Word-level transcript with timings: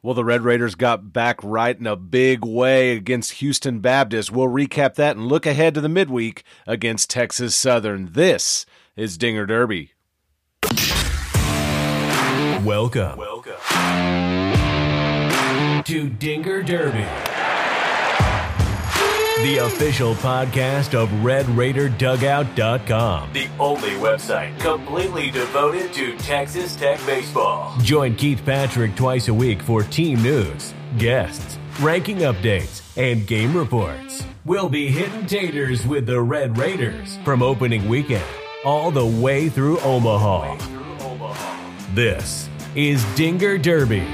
Well, 0.00 0.14
the 0.14 0.24
Red 0.24 0.42
Raiders 0.42 0.76
got 0.76 1.12
back 1.12 1.42
right 1.42 1.76
in 1.76 1.84
a 1.84 1.96
big 1.96 2.44
way 2.44 2.92
against 2.92 3.32
Houston 3.32 3.80
Baptist. 3.80 4.30
We'll 4.30 4.46
recap 4.46 4.94
that 4.94 5.16
and 5.16 5.26
look 5.26 5.44
ahead 5.44 5.74
to 5.74 5.80
the 5.80 5.88
midweek 5.88 6.44
against 6.68 7.10
Texas 7.10 7.56
Southern. 7.56 8.12
This 8.12 8.64
is 8.94 9.18
Dinger 9.18 9.44
Derby. 9.44 9.94
Welcome. 12.64 13.18
Welcome 13.18 13.56
to 15.82 16.08
Dinger 16.08 16.62
Derby, 16.62 17.04
the 19.42 19.58
official 19.58 20.14
podcast 20.16 20.94
of 20.94 21.08
RedRaiderDugout.com, 21.10 23.32
the 23.32 23.46
only 23.60 23.90
website 23.90 24.58
completely 24.58 25.30
devoted 25.30 25.92
to 25.92 26.18
Texas 26.18 26.74
Tech 26.74 26.98
baseball. 27.06 27.72
Join 27.78 28.16
Keith 28.16 28.42
Patrick 28.44 28.96
twice 28.96 29.28
a 29.28 29.34
week 29.34 29.62
for 29.62 29.84
team 29.84 30.20
news, 30.24 30.74
guests, 30.98 31.56
ranking 31.80 32.18
updates, 32.18 32.82
and 32.96 33.24
game 33.28 33.56
reports. 33.56 34.24
We'll 34.44 34.68
be 34.68 34.88
hitting 34.88 35.26
taters 35.26 35.86
with 35.86 36.06
the 36.06 36.20
Red 36.20 36.58
Raiders 36.58 37.16
from 37.24 37.40
opening 37.40 37.88
weekend 37.88 38.24
all 38.64 38.90
the 38.90 39.06
way 39.06 39.48
through 39.48 39.78
Omaha. 39.80 40.56
This 41.94 42.48
is 42.74 43.04
Dinger 43.14 43.56
Derby. 43.56 44.04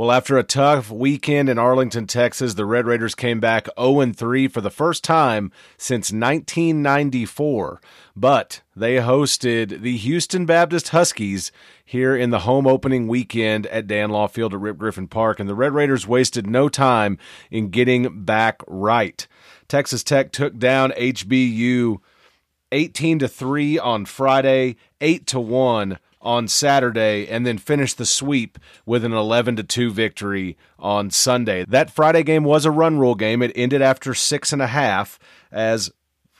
Well, 0.00 0.12
after 0.12 0.38
a 0.38 0.42
tough 0.42 0.90
weekend 0.90 1.50
in 1.50 1.58
Arlington, 1.58 2.06
Texas, 2.06 2.54
the 2.54 2.64
Red 2.64 2.86
Raiders 2.86 3.14
came 3.14 3.38
back 3.38 3.68
0 3.78 4.14
3 4.14 4.48
for 4.48 4.62
the 4.62 4.70
first 4.70 5.04
time 5.04 5.52
since 5.76 6.10
1994. 6.10 7.82
But 8.16 8.62
they 8.74 8.94
hosted 8.94 9.82
the 9.82 9.98
Houston 9.98 10.46
Baptist 10.46 10.88
Huskies 10.88 11.52
here 11.84 12.16
in 12.16 12.30
the 12.30 12.38
home 12.38 12.66
opening 12.66 13.08
weekend 13.08 13.66
at 13.66 13.88
Dan 13.88 14.08
Law 14.08 14.26
Field 14.26 14.54
at 14.54 14.60
Rip 14.60 14.78
Griffin 14.78 15.06
Park, 15.06 15.38
and 15.38 15.46
the 15.46 15.54
Red 15.54 15.74
Raiders 15.74 16.06
wasted 16.06 16.46
no 16.46 16.70
time 16.70 17.18
in 17.50 17.68
getting 17.68 18.24
back 18.24 18.62
right. 18.66 19.28
Texas 19.68 20.02
Tech 20.02 20.32
took 20.32 20.56
down 20.56 20.92
HBU 20.92 21.98
18 22.72 23.18
to 23.18 23.28
3 23.28 23.78
on 23.78 24.06
Friday, 24.06 24.76
8 25.02 25.26
to 25.26 25.40
1 25.40 25.98
on 26.20 26.48
Saturday 26.48 27.26
and 27.28 27.46
then 27.46 27.58
finished 27.58 27.98
the 27.98 28.06
sweep 28.06 28.58
with 28.84 29.04
an 29.04 29.12
11 29.12 29.56
to 29.56 29.62
2 29.62 29.90
victory 29.90 30.56
on 30.78 31.10
Sunday. 31.10 31.64
That 31.68 31.90
Friday 31.90 32.22
game 32.22 32.44
was 32.44 32.64
a 32.64 32.70
run 32.70 32.98
rule 32.98 33.14
game. 33.14 33.42
It 33.42 33.52
ended 33.54 33.82
after 33.82 34.14
six 34.14 34.52
and 34.52 34.62
a 34.62 34.66
half 34.66 35.18
as 35.50 35.90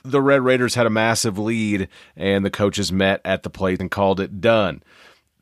the 0.03 0.21
Red 0.21 0.41
Raiders 0.41 0.75
had 0.75 0.85
a 0.85 0.91
massive 0.91 1.37
lead 1.37 1.87
and 2.15 2.45
the 2.45 2.49
coaches 2.49 2.91
met 2.91 3.21
at 3.25 3.43
the 3.43 3.49
plate 3.49 3.79
and 3.79 3.91
called 3.91 4.19
it 4.19 4.41
done. 4.41 4.83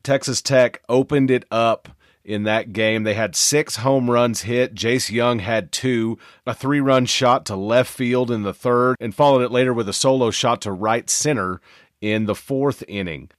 Texas 0.02 0.40
Tech 0.40 0.82
opened 0.88 1.30
it 1.30 1.44
up 1.50 1.88
in 2.24 2.44
that 2.44 2.72
game. 2.72 3.02
They 3.02 3.14
had 3.14 3.36
six 3.36 3.76
home 3.76 4.10
runs 4.10 4.42
hit. 4.42 4.74
Jace 4.74 5.10
Jung 5.10 5.40
had 5.40 5.72
two, 5.72 6.18
a 6.46 6.54
three 6.54 6.80
run 6.80 7.06
shot 7.06 7.44
to 7.46 7.56
left 7.56 7.92
field 7.92 8.30
in 8.30 8.42
the 8.42 8.54
third, 8.54 8.96
and 9.00 9.14
followed 9.14 9.42
it 9.42 9.50
later 9.50 9.72
with 9.72 9.88
a 9.88 9.94
solo 9.94 10.30
shot 10.30 10.62
to 10.62 10.72
right 10.72 11.08
center 11.08 11.60
in 12.00 12.26
the 12.26 12.34
fourth 12.34 12.82
inning. 12.88 13.30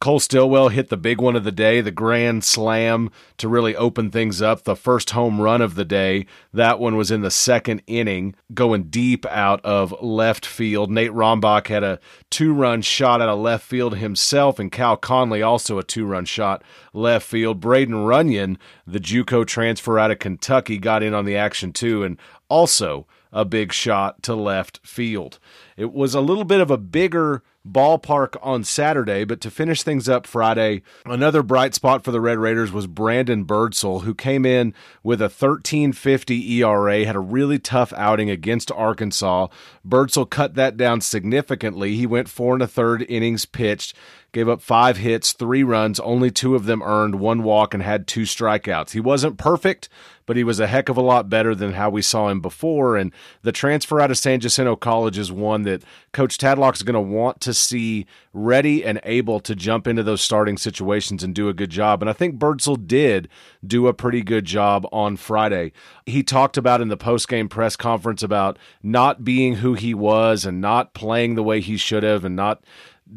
Cole 0.00 0.20
Stillwell 0.20 0.68
hit 0.68 0.90
the 0.90 0.98
big 0.98 1.18
one 1.18 1.34
of 1.34 1.44
the 1.44 1.52
day, 1.52 1.80
the 1.80 1.90
grand 1.90 2.44
slam 2.44 3.10
to 3.38 3.48
really 3.48 3.74
open 3.74 4.10
things 4.10 4.42
up, 4.42 4.64
the 4.64 4.76
first 4.76 5.12
home 5.12 5.40
run 5.40 5.62
of 5.62 5.76
the 5.76 5.84
day. 5.84 6.26
That 6.52 6.78
one 6.78 6.96
was 6.96 7.10
in 7.10 7.22
the 7.22 7.30
second 7.30 7.82
inning, 7.86 8.34
going 8.52 8.84
deep 8.90 9.24
out 9.26 9.64
of 9.64 9.94
left 10.02 10.44
field. 10.44 10.90
Nate 10.90 11.12
Rombach 11.12 11.68
had 11.68 11.82
a 11.82 12.00
two 12.28 12.52
run 12.52 12.82
shot 12.82 13.22
out 13.22 13.30
of 13.30 13.38
left 13.38 13.64
field 13.64 13.96
himself, 13.96 14.58
and 14.58 14.70
Cal 14.70 14.98
Conley 14.98 15.42
also 15.42 15.78
a 15.78 15.82
two 15.82 16.04
run 16.04 16.26
shot 16.26 16.62
left 16.92 17.26
field. 17.26 17.60
Braden 17.60 18.04
Runyon, 18.04 18.58
the 18.86 19.00
Juco 19.00 19.46
transfer 19.46 19.98
out 19.98 20.10
of 20.10 20.18
Kentucky, 20.18 20.76
got 20.76 21.02
in 21.02 21.14
on 21.14 21.24
the 21.24 21.36
action 21.36 21.72
too, 21.72 22.02
and 22.02 22.18
also 22.50 23.06
a 23.32 23.44
big 23.44 23.72
shot 23.72 24.22
to 24.22 24.34
left 24.34 24.80
field. 24.86 25.38
It 25.76 25.92
was 25.92 26.14
a 26.14 26.20
little 26.20 26.44
bit 26.44 26.60
of 26.60 26.70
a 26.70 26.76
bigger 26.76 27.42
ballpark 27.66 28.36
on 28.42 28.62
Saturday, 28.64 29.24
but 29.24 29.40
to 29.40 29.50
finish 29.50 29.82
things 29.82 30.08
up 30.08 30.26
Friday, 30.26 30.82
another 31.06 31.42
bright 31.42 31.74
spot 31.74 32.04
for 32.04 32.10
the 32.10 32.20
Red 32.20 32.38
Raiders 32.38 32.70
was 32.70 32.86
Brandon 32.86 33.44
Birdsell, 33.44 34.02
who 34.02 34.14
came 34.14 34.44
in 34.44 34.74
with 35.02 35.20
a 35.20 35.24
1350 35.24 36.62
ERA, 36.62 37.04
had 37.04 37.16
a 37.16 37.20
really 37.20 37.58
tough 37.58 37.92
outing 37.94 38.28
against 38.30 38.70
Arkansas. 38.72 39.48
Birdsell 39.84 40.26
cut 40.26 40.54
that 40.54 40.76
down 40.76 41.00
significantly. 41.00 41.96
He 41.96 42.06
went 42.06 42.28
four 42.28 42.54
and 42.54 42.62
a 42.62 42.68
third 42.68 43.04
innings 43.08 43.46
pitched, 43.46 43.94
gave 44.34 44.48
up 44.48 44.60
five 44.60 44.98
hits, 44.98 45.32
three 45.32 45.62
runs, 45.62 45.98
only 46.00 46.30
two 46.30 46.54
of 46.54 46.66
them 46.66 46.82
earned, 46.82 47.14
one 47.14 47.42
walk, 47.42 47.72
and 47.72 47.82
had 47.82 48.06
two 48.06 48.22
strikeouts. 48.22 48.90
He 48.90 49.00
wasn't 49.00 49.38
perfect, 49.38 49.88
but 50.26 50.36
he 50.36 50.44
was 50.44 50.58
a 50.58 50.66
heck 50.66 50.88
of 50.88 50.96
a 50.96 51.02
lot 51.02 51.28
better 51.28 51.54
than 51.54 51.74
how 51.74 51.88
we 51.88 52.02
saw 52.02 52.28
him 52.28 52.40
before. 52.40 52.96
And 52.96 53.12
the 53.42 53.52
transfer 53.52 54.00
out 54.00 54.10
of 54.10 54.18
San 54.18 54.40
Jacinto 54.40 54.74
College 54.74 55.18
is 55.18 55.30
one 55.30 55.62
that 55.62 55.82
Coach 56.12 56.36
Tadlock 56.36 56.74
is 56.74 56.82
going 56.82 56.94
to 56.94 57.00
want 57.00 57.40
to 57.42 57.54
see 57.54 58.06
ready 58.32 58.84
and 58.84 59.00
able 59.04 59.38
to 59.40 59.54
jump 59.54 59.86
into 59.86 60.02
those 60.02 60.20
starting 60.20 60.58
situations 60.58 61.22
and 61.22 61.34
do 61.34 61.48
a 61.48 61.54
good 61.54 61.70
job. 61.70 62.02
And 62.02 62.10
I 62.10 62.12
think 62.14 62.38
Birdsell 62.38 62.86
did 62.86 63.28
do 63.64 63.86
a 63.86 63.94
pretty 63.94 64.22
good 64.22 64.44
job 64.44 64.86
on 64.90 65.16
Friday. 65.16 65.72
He 66.06 66.22
talked 66.22 66.56
about 66.56 66.80
in 66.80 66.88
the 66.88 66.96
post-game 66.96 67.48
press 67.48 67.76
conference 67.76 68.22
about 68.22 68.58
not 68.82 69.24
being 69.24 69.56
who 69.56 69.74
he 69.74 69.94
was 69.94 70.44
and 70.44 70.60
not 70.60 70.94
playing 70.94 71.34
the 71.34 71.42
way 71.42 71.60
he 71.60 71.76
should 71.76 72.02
have 72.02 72.24
and 72.24 72.34
not 72.34 72.64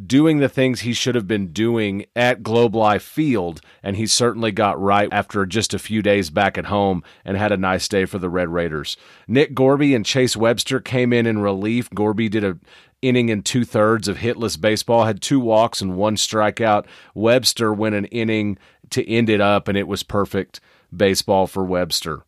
doing 0.06 0.40
the 0.40 0.50
things 0.50 0.82
he 0.82 0.94
should 0.94 1.16
have 1.16 1.28
been 1.28 1.54
doing 1.54 2.06
at 2.16 2.44
Globe 2.44 2.76
Life 2.76 3.04
Field, 3.04 3.62
and 3.82 3.96
he 3.96 4.06
certainly 4.06 4.52
got 4.52 4.80
right 4.80 5.10
after 5.12 5.46
just 5.46 5.74
a 5.74 5.80
few 5.80 6.02
days 6.02 6.30
back 6.30 6.58
at 6.58 6.66
home 6.66 7.04
and 7.24 7.38
had 7.38 7.52
a 7.52 7.58
nice 7.58 7.88
day 7.88 8.06
for 8.06 8.20
the 8.20 8.30
Red 8.30 8.50
Raiders. 8.50 8.98
Nick 9.28 9.54
Gorby 9.54 9.96
and 9.96 10.06
Chase 10.06 10.36
Webster 10.36 10.80
came 10.80 11.14
in 11.14 11.26
in 11.26 11.40
relief. 11.40 11.90
Gorby 11.92 12.30
did 12.30 12.44
a 12.44 12.58
inning 13.02 13.30
and 13.30 13.46
two 13.46 13.64
thirds 13.64 14.08
of 14.08 14.18
hitless 14.18 14.60
baseball, 14.60 15.06
had 15.06 15.22
two 15.22 15.40
walks 15.40 15.82
and 15.82 15.96
one 15.96 16.16
strikeout. 16.16 16.86
Webster 17.14 17.74
went 17.74 17.96
an 17.96 18.06
inning 18.06 18.58
to 18.90 19.08
end 19.10 19.30
it 19.30 19.40
up, 19.40 19.68
and 19.68 19.78
it 19.78 19.88
was 19.88 20.04
perfect 20.04 20.60
baseball 20.96 21.48
for 21.48 21.64
Webster 21.64 22.24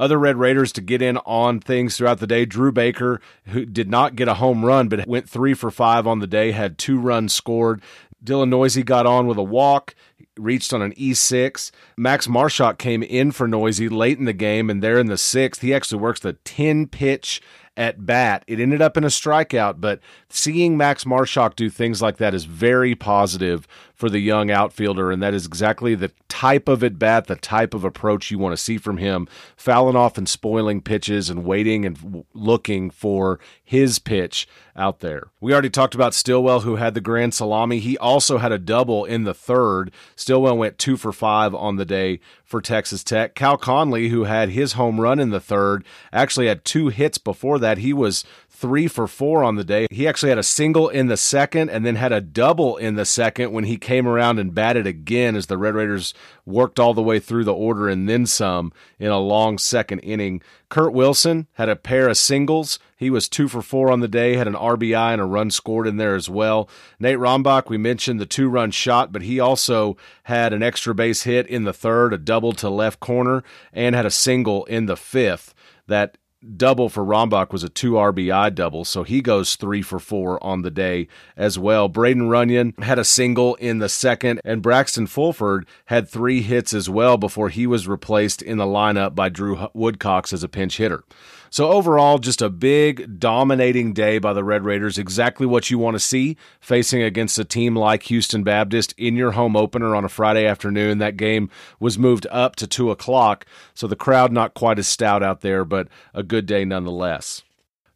other 0.00 0.18
Red 0.18 0.36
Raiders 0.36 0.72
to 0.72 0.80
get 0.80 1.02
in 1.02 1.18
on 1.18 1.60
things 1.60 1.96
throughout 1.96 2.18
the 2.18 2.26
day. 2.26 2.46
Drew 2.46 2.72
Baker, 2.72 3.20
who 3.46 3.66
did 3.66 3.88
not 3.88 4.16
get 4.16 4.26
a 4.26 4.34
home 4.34 4.64
run, 4.64 4.88
but 4.88 5.06
went 5.06 5.28
three 5.28 5.54
for 5.54 5.70
five 5.70 6.06
on 6.06 6.18
the 6.18 6.26
day, 6.26 6.52
had 6.52 6.78
two 6.78 6.98
runs 6.98 7.34
scored. 7.34 7.82
Dylan 8.24 8.48
Neuse 8.48 8.82
got 8.84 9.06
on 9.06 9.26
with 9.26 9.38
a 9.38 9.42
walk, 9.42 9.94
reached 10.36 10.72
on 10.72 10.82
an 10.82 10.92
E6. 10.94 11.70
Max 11.96 12.26
Marusak 12.26 12.78
came 12.78 13.02
in 13.02 13.30
for 13.30 13.46
Neuse 13.46 13.80
late 13.92 14.18
in 14.18 14.24
the 14.24 14.32
game, 14.32 14.70
and 14.70 14.82
there 14.82 14.98
in 14.98 15.06
the 15.06 15.18
sixth, 15.18 15.62
he 15.62 15.74
actually 15.74 16.00
works 16.00 16.20
the 16.20 16.32
10 16.32 16.86
pitch 16.88 17.40
at 17.76 18.04
bat. 18.04 18.44
It 18.46 18.60
ended 18.60 18.82
up 18.82 18.96
in 18.96 19.04
a 19.04 19.08
strikeout, 19.08 19.80
but 19.80 20.00
seeing 20.28 20.76
Max 20.76 21.04
Marusak 21.04 21.56
do 21.56 21.70
things 21.70 22.02
like 22.02 22.18
that 22.18 22.34
is 22.34 22.44
very 22.44 22.94
positive 22.94 23.66
for 24.00 24.08
the 24.08 24.18
young 24.18 24.50
outfielder, 24.50 25.10
and 25.10 25.22
that 25.22 25.34
is 25.34 25.44
exactly 25.44 25.94
the 25.94 26.10
type 26.30 26.68
of 26.68 26.82
at 26.82 26.98
bat, 26.98 27.26
the 27.26 27.36
type 27.36 27.74
of 27.74 27.84
approach 27.84 28.30
you 28.30 28.38
want 28.38 28.54
to 28.54 28.62
see 28.62 28.78
from 28.78 28.96
him, 28.96 29.28
fouling 29.58 29.94
off 29.94 30.16
and 30.16 30.26
spoiling 30.26 30.80
pitches 30.80 31.28
and 31.28 31.44
waiting 31.44 31.84
and 31.84 32.24
looking 32.32 32.88
for 32.88 33.38
his 33.62 33.98
pitch 33.98 34.48
out 34.74 35.00
there. 35.00 35.24
We 35.38 35.52
already 35.52 35.68
talked 35.68 35.94
about 35.94 36.14
Stillwell, 36.14 36.60
who 36.60 36.76
had 36.76 36.94
the 36.94 37.02
grand 37.02 37.34
salami. 37.34 37.78
He 37.78 37.98
also 37.98 38.38
had 38.38 38.52
a 38.52 38.58
double 38.58 39.04
in 39.04 39.24
the 39.24 39.34
third. 39.34 39.92
Stillwell 40.16 40.56
went 40.56 40.78
two 40.78 40.96
for 40.96 41.12
five 41.12 41.54
on 41.54 41.76
the 41.76 41.84
day 41.84 42.20
for 42.42 42.62
Texas 42.62 43.04
Tech. 43.04 43.34
Cal 43.34 43.58
Conley, 43.58 44.08
who 44.08 44.24
had 44.24 44.48
his 44.48 44.72
home 44.72 44.98
run 44.98 45.20
in 45.20 45.28
the 45.28 45.40
third, 45.40 45.84
actually 46.10 46.46
had 46.46 46.64
two 46.64 46.88
hits 46.88 47.18
before 47.18 47.58
that. 47.58 47.78
He 47.78 47.92
was 47.92 48.24
three 48.60 48.86
for 48.86 49.06
four 49.06 49.42
on 49.42 49.56
the 49.56 49.64
day. 49.64 49.86
He 49.90 50.06
actually 50.06 50.28
had 50.28 50.38
a 50.38 50.42
single 50.42 50.90
in 50.90 51.06
the 51.06 51.16
second 51.16 51.70
and 51.70 51.84
then 51.84 51.96
had 51.96 52.12
a 52.12 52.20
double 52.20 52.76
in 52.76 52.94
the 52.94 53.06
second 53.06 53.52
when 53.52 53.64
he 53.64 53.78
came 53.78 54.06
around 54.06 54.38
and 54.38 54.54
batted 54.54 54.86
again 54.86 55.34
as 55.34 55.46
the 55.46 55.56
Red 55.56 55.74
Raiders 55.74 56.12
worked 56.44 56.78
all 56.78 56.92
the 56.92 57.02
way 57.02 57.18
through 57.18 57.44
the 57.44 57.54
order 57.54 57.88
and 57.88 58.06
then 58.06 58.26
some 58.26 58.70
in 58.98 59.10
a 59.10 59.18
long 59.18 59.56
second 59.56 60.00
inning. 60.00 60.42
Kurt 60.68 60.92
Wilson 60.92 61.46
had 61.54 61.70
a 61.70 61.74
pair 61.74 62.06
of 62.06 62.18
singles. 62.18 62.78
He 62.98 63.08
was 63.08 63.30
two 63.30 63.48
for 63.48 63.62
four 63.62 63.90
on 63.90 64.00
the 64.00 64.08
day, 64.08 64.36
had 64.36 64.46
an 64.46 64.54
RBI 64.54 65.14
and 65.14 65.22
a 65.22 65.24
run 65.24 65.50
scored 65.50 65.86
in 65.86 65.96
there 65.96 66.14
as 66.14 66.28
well. 66.28 66.68
Nate 66.98 67.18
Rombach, 67.18 67.70
we 67.70 67.78
mentioned 67.78 68.20
the 68.20 68.26
two 68.26 68.50
run 68.50 68.70
shot, 68.72 69.10
but 69.10 69.22
he 69.22 69.40
also 69.40 69.96
had 70.24 70.52
an 70.52 70.62
extra 70.62 70.94
base 70.94 71.22
hit 71.22 71.46
in 71.46 71.64
the 71.64 71.72
third, 71.72 72.12
a 72.12 72.18
double 72.18 72.52
to 72.52 72.68
left 72.68 73.00
corner, 73.00 73.42
and 73.72 73.94
had 73.94 74.06
a 74.06 74.10
single 74.10 74.66
in 74.66 74.84
the 74.84 74.98
fifth 74.98 75.54
that 75.86 76.18
double 76.56 76.88
for 76.88 77.04
Rombach 77.04 77.52
was 77.52 77.62
a 77.62 77.68
two 77.68 77.92
RBI 77.92 78.54
double, 78.54 78.84
so 78.84 79.02
he 79.02 79.20
goes 79.20 79.56
three 79.56 79.82
for 79.82 79.98
four 79.98 80.42
on 80.42 80.62
the 80.62 80.70
day 80.70 81.08
as 81.36 81.58
well. 81.58 81.88
Braden 81.88 82.28
Runyon 82.28 82.74
had 82.80 82.98
a 82.98 83.04
single 83.04 83.54
in 83.56 83.78
the 83.78 83.88
second, 83.88 84.40
and 84.44 84.62
Braxton 84.62 85.06
Fulford 85.06 85.66
had 85.86 86.08
three 86.08 86.42
hits 86.42 86.72
as 86.72 86.88
well 86.88 87.16
before 87.16 87.48
he 87.48 87.66
was 87.66 87.88
replaced 87.88 88.42
in 88.42 88.58
the 88.58 88.64
lineup 88.64 89.14
by 89.14 89.28
Drew 89.28 89.56
Woodcox 89.74 90.32
as 90.32 90.42
a 90.42 90.48
pinch 90.48 90.78
hitter. 90.78 91.04
So 91.52 91.68
overall, 91.68 92.18
just 92.18 92.40
a 92.40 92.48
big 92.48 93.18
dominating 93.18 93.92
day 93.92 94.18
by 94.18 94.32
the 94.32 94.44
Red 94.44 94.64
Raiders. 94.64 94.98
Exactly 94.98 95.46
what 95.46 95.68
you 95.68 95.78
want 95.78 95.96
to 95.96 96.00
see 96.00 96.36
facing 96.60 97.02
against 97.02 97.40
a 97.40 97.44
team 97.44 97.74
like 97.74 98.04
Houston 98.04 98.44
Baptist 98.44 98.94
in 98.96 99.16
your 99.16 99.32
home 99.32 99.56
opener 99.56 99.96
on 99.96 100.04
a 100.04 100.08
Friday 100.08 100.46
afternoon. 100.46 100.98
That 100.98 101.16
game 101.16 101.50
was 101.80 101.98
moved 101.98 102.28
up 102.30 102.54
to 102.56 102.68
two 102.68 102.92
o'clock, 102.92 103.44
so 103.74 103.88
the 103.88 103.96
crowd 103.96 104.30
not 104.30 104.54
quite 104.54 104.78
as 104.78 104.86
stout 104.86 105.24
out 105.24 105.40
there, 105.40 105.64
but 105.64 105.88
a 106.14 106.22
good 106.22 106.46
day 106.46 106.64
nonetheless. 106.64 107.42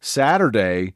Saturday 0.01 0.93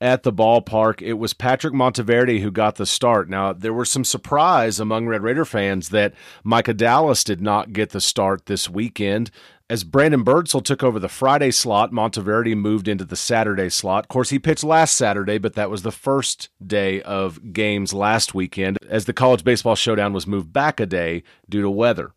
at 0.00 0.22
the 0.22 0.32
ballpark, 0.32 1.00
it 1.00 1.14
was 1.14 1.32
Patrick 1.32 1.72
Monteverde 1.72 2.40
who 2.40 2.50
got 2.50 2.76
the 2.76 2.86
start. 2.86 3.30
Now, 3.30 3.52
there 3.52 3.72
was 3.72 3.90
some 3.90 4.04
surprise 4.04 4.78
among 4.78 5.06
Red 5.06 5.22
Raider 5.22 5.46
fans 5.46 5.88
that 5.88 6.14
Micah 6.44 6.74
Dallas 6.74 7.24
did 7.24 7.40
not 7.40 7.72
get 7.72 7.90
the 7.90 8.00
start 8.00 8.44
this 8.46 8.68
weekend. 8.68 9.30
As 9.68 9.82
Brandon 9.82 10.22
Birdsell 10.22 10.62
took 10.62 10.84
over 10.84 11.00
the 11.00 11.08
Friday 11.08 11.50
slot, 11.50 11.90
Monteverde 11.92 12.54
moved 12.54 12.86
into 12.86 13.04
the 13.04 13.16
Saturday 13.16 13.68
slot. 13.68 14.04
Of 14.04 14.08
course, 14.08 14.30
he 14.30 14.38
pitched 14.38 14.62
last 14.62 14.96
Saturday, 14.96 15.38
but 15.38 15.54
that 15.54 15.70
was 15.70 15.82
the 15.82 15.90
first 15.90 16.50
day 16.64 17.02
of 17.02 17.52
games 17.52 17.92
last 17.92 18.32
weekend 18.32 18.78
as 18.88 19.06
the 19.06 19.12
college 19.12 19.42
baseball 19.42 19.74
showdown 19.74 20.12
was 20.12 20.24
moved 20.24 20.52
back 20.52 20.78
a 20.78 20.86
day 20.86 21.24
due 21.48 21.62
to 21.62 21.70
weather. 21.70 22.12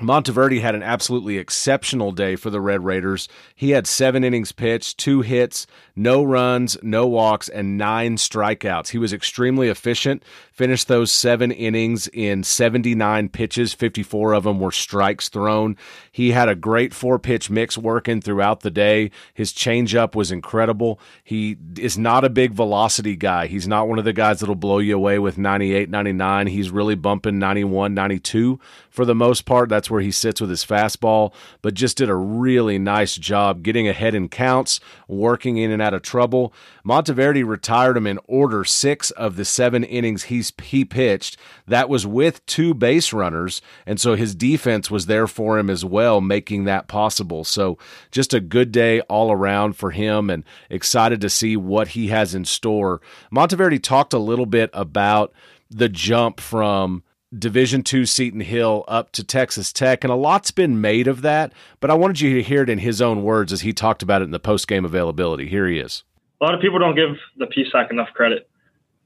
Monteverde 0.00 0.60
had 0.60 0.76
an 0.76 0.84
absolutely 0.84 1.36
exceptional 1.36 2.12
day 2.12 2.36
for 2.36 2.50
the 2.50 2.60
Red 2.60 2.84
Raiders. 2.84 3.28
He 3.56 3.70
had 3.70 3.88
seven 3.88 4.22
innings 4.22 4.52
pitched, 4.52 4.98
two 4.98 5.22
hits, 5.22 5.66
no 5.96 6.24
runs, 6.24 6.76
no 6.82 7.06
walks, 7.06 7.48
and 7.48 7.78
nine 7.78 8.16
strikeouts. 8.16 8.88
He 8.88 8.98
was 8.98 9.12
extremely 9.12 9.68
efficient, 9.68 10.24
finished 10.52 10.88
those 10.88 11.12
seven 11.12 11.52
innings 11.52 12.08
in 12.08 12.42
79 12.42 13.28
pitches, 13.28 13.72
54 13.72 14.32
of 14.32 14.44
them 14.44 14.58
were 14.58 14.72
strikes 14.72 15.28
thrown. 15.28 15.76
He 16.10 16.32
had 16.32 16.48
a 16.48 16.56
great 16.56 16.92
four 16.92 17.18
pitch 17.18 17.48
mix 17.48 17.78
working 17.78 18.20
throughout 18.20 18.60
the 18.60 18.70
day. 18.70 19.12
His 19.34 19.52
changeup 19.52 20.14
was 20.14 20.32
incredible. 20.32 20.98
He 21.22 21.56
is 21.78 21.96
not 21.96 22.24
a 22.24 22.30
big 22.30 22.52
velocity 22.52 23.14
guy. 23.14 23.46
He's 23.46 23.68
not 23.68 23.88
one 23.88 23.98
of 23.98 24.04
the 24.04 24.12
guys 24.12 24.40
that'll 24.40 24.54
blow 24.56 24.78
you 24.78 24.96
away 24.96 25.18
with 25.20 25.38
98, 25.38 25.90
99. 25.90 26.48
He's 26.48 26.70
really 26.70 26.96
bumping 26.96 27.38
91, 27.38 27.94
92 27.94 28.58
for 28.90 29.04
the 29.04 29.14
most 29.14 29.44
part. 29.44 29.68
That's 29.68 29.90
where 29.90 30.00
he 30.00 30.10
sits 30.10 30.40
with 30.40 30.50
his 30.50 30.64
fastball, 30.64 31.32
but 31.62 31.74
just 31.74 31.96
did 31.96 32.08
a 32.08 32.14
really 32.14 32.78
nice 32.78 33.16
job 33.16 33.62
getting 33.62 33.88
ahead 33.88 34.14
in 34.14 34.28
counts, 34.28 34.80
working 35.08 35.56
in 35.56 35.70
and 35.70 35.82
out 35.84 35.94
of 35.94 36.02
trouble. 36.02 36.52
Monteverde 36.82 37.44
retired 37.44 37.96
him 37.96 38.06
in 38.06 38.18
order 38.24 38.64
six 38.64 39.10
of 39.12 39.36
the 39.36 39.44
seven 39.44 39.84
innings 39.84 40.24
he's, 40.24 40.52
he 40.62 40.84
pitched. 40.84 41.36
That 41.66 41.88
was 41.88 42.06
with 42.06 42.44
two 42.46 42.74
base 42.74 43.12
runners, 43.12 43.62
and 43.86 44.00
so 44.00 44.16
his 44.16 44.34
defense 44.34 44.90
was 44.90 45.06
there 45.06 45.28
for 45.28 45.58
him 45.58 45.70
as 45.70 45.84
well, 45.84 46.20
making 46.20 46.64
that 46.64 46.88
possible. 46.88 47.44
So 47.44 47.78
just 48.10 48.34
a 48.34 48.40
good 48.40 48.72
day 48.72 49.00
all 49.02 49.30
around 49.30 49.76
for 49.76 49.92
him, 49.92 50.30
and 50.30 50.42
excited 50.68 51.20
to 51.20 51.30
see 51.30 51.56
what 51.56 51.88
he 51.88 52.08
has 52.08 52.34
in 52.34 52.44
store. 52.44 53.00
Monteverde 53.30 53.78
talked 53.78 54.12
a 54.12 54.18
little 54.18 54.46
bit 54.46 54.70
about 54.72 55.32
the 55.70 55.88
jump 55.88 56.40
from 56.40 57.02
Division 57.38 57.82
two 57.82 58.06
Seton 58.06 58.40
Hill 58.40 58.84
up 58.88 59.12
to 59.12 59.24
Texas 59.24 59.72
Tech, 59.72 60.04
and 60.04 60.12
a 60.12 60.16
lot's 60.16 60.50
been 60.50 60.80
made 60.80 61.08
of 61.08 61.22
that. 61.22 61.52
But 61.80 61.90
I 61.90 61.94
wanted 61.94 62.20
you 62.20 62.34
to 62.34 62.42
hear 62.42 62.62
it 62.62 62.70
in 62.70 62.78
his 62.78 63.00
own 63.00 63.22
words 63.22 63.52
as 63.52 63.62
he 63.62 63.72
talked 63.72 64.02
about 64.02 64.22
it 64.22 64.26
in 64.26 64.30
the 64.30 64.40
post 64.40 64.68
game 64.68 64.84
availability. 64.84 65.48
Here 65.48 65.66
he 65.66 65.78
is. 65.78 66.04
A 66.40 66.44
lot 66.44 66.54
of 66.54 66.60
people 66.60 66.78
don't 66.78 66.94
give 66.94 67.16
the 67.36 67.46
PSAC 67.46 67.90
enough 67.90 68.08
credit. 68.14 68.48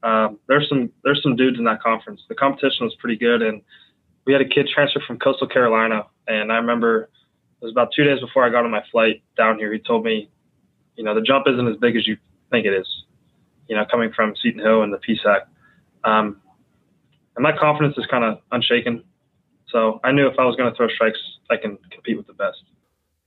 Uh, 0.03 0.29
there's 0.47 0.67
some 0.69 0.91
there's 1.03 1.21
some 1.23 1.35
dudes 1.35 1.57
in 1.57 1.65
that 1.65 1.81
conference. 1.81 2.21
The 2.29 2.35
competition 2.35 2.85
was 2.85 2.95
pretty 2.99 3.17
good, 3.17 3.41
and 3.41 3.61
we 4.25 4.33
had 4.33 4.41
a 4.41 4.47
kid 4.47 4.69
transfer 4.73 5.01
from 5.05 5.19
Coastal 5.19 5.47
Carolina, 5.47 6.05
and 6.27 6.51
I 6.51 6.57
remember 6.57 7.09
it 7.61 7.65
was 7.65 7.71
about 7.71 7.89
two 7.95 8.03
days 8.03 8.19
before 8.19 8.45
I 8.45 8.49
got 8.49 8.63
on 8.63 8.71
my 8.71 8.83
flight 8.91 9.21
down 9.35 9.57
here. 9.57 9.73
He 9.73 9.79
told 9.79 10.05
me, 10.05 10.29
you 10.95 11.03
know, 11.03 11.13
the 11.15 11.21
jump 11.21 11.45
isn't 11.47 11.67
as 11.67 11.77
big 11.77 11.95
as 11.95 12.07
you 12.07 12.17
think 12.51 12.65
it 12.65 12.73
is. 12.73 12.87
You 13.67 13.75
know, 13.75 13.85
coming 13.89 14.11
from 14.13 14.35
Seton 14.41 14.61
Hill 14.61 14.83
and 14.83 14.93
the 14.93 14.97
PSAC. 14.97 15.41
Um, 16.03 16.41
and 17.39 17.43
my 17.45 17.57
confidence 17.57 17.97
is 17.97 18.05
kind 18.11 18.25
of 18.25 18.39
unshaken. 18.51 19.01
So 19.69 20.01
I 20.03 20.11
knew 20.11 20.27
if 20.27 20.37
I 20.37 20.43
was 20.43 20.57
going 20.57 20.69
to 20.69 20.75
throw 20.75 20.89
strikes, 20.89 21.19
I 21.49 21.55
can 21.55 21.77
compete 21.89 22.17
with 22.17 22.27
the 22.27 22.33
best. 22.33 22.57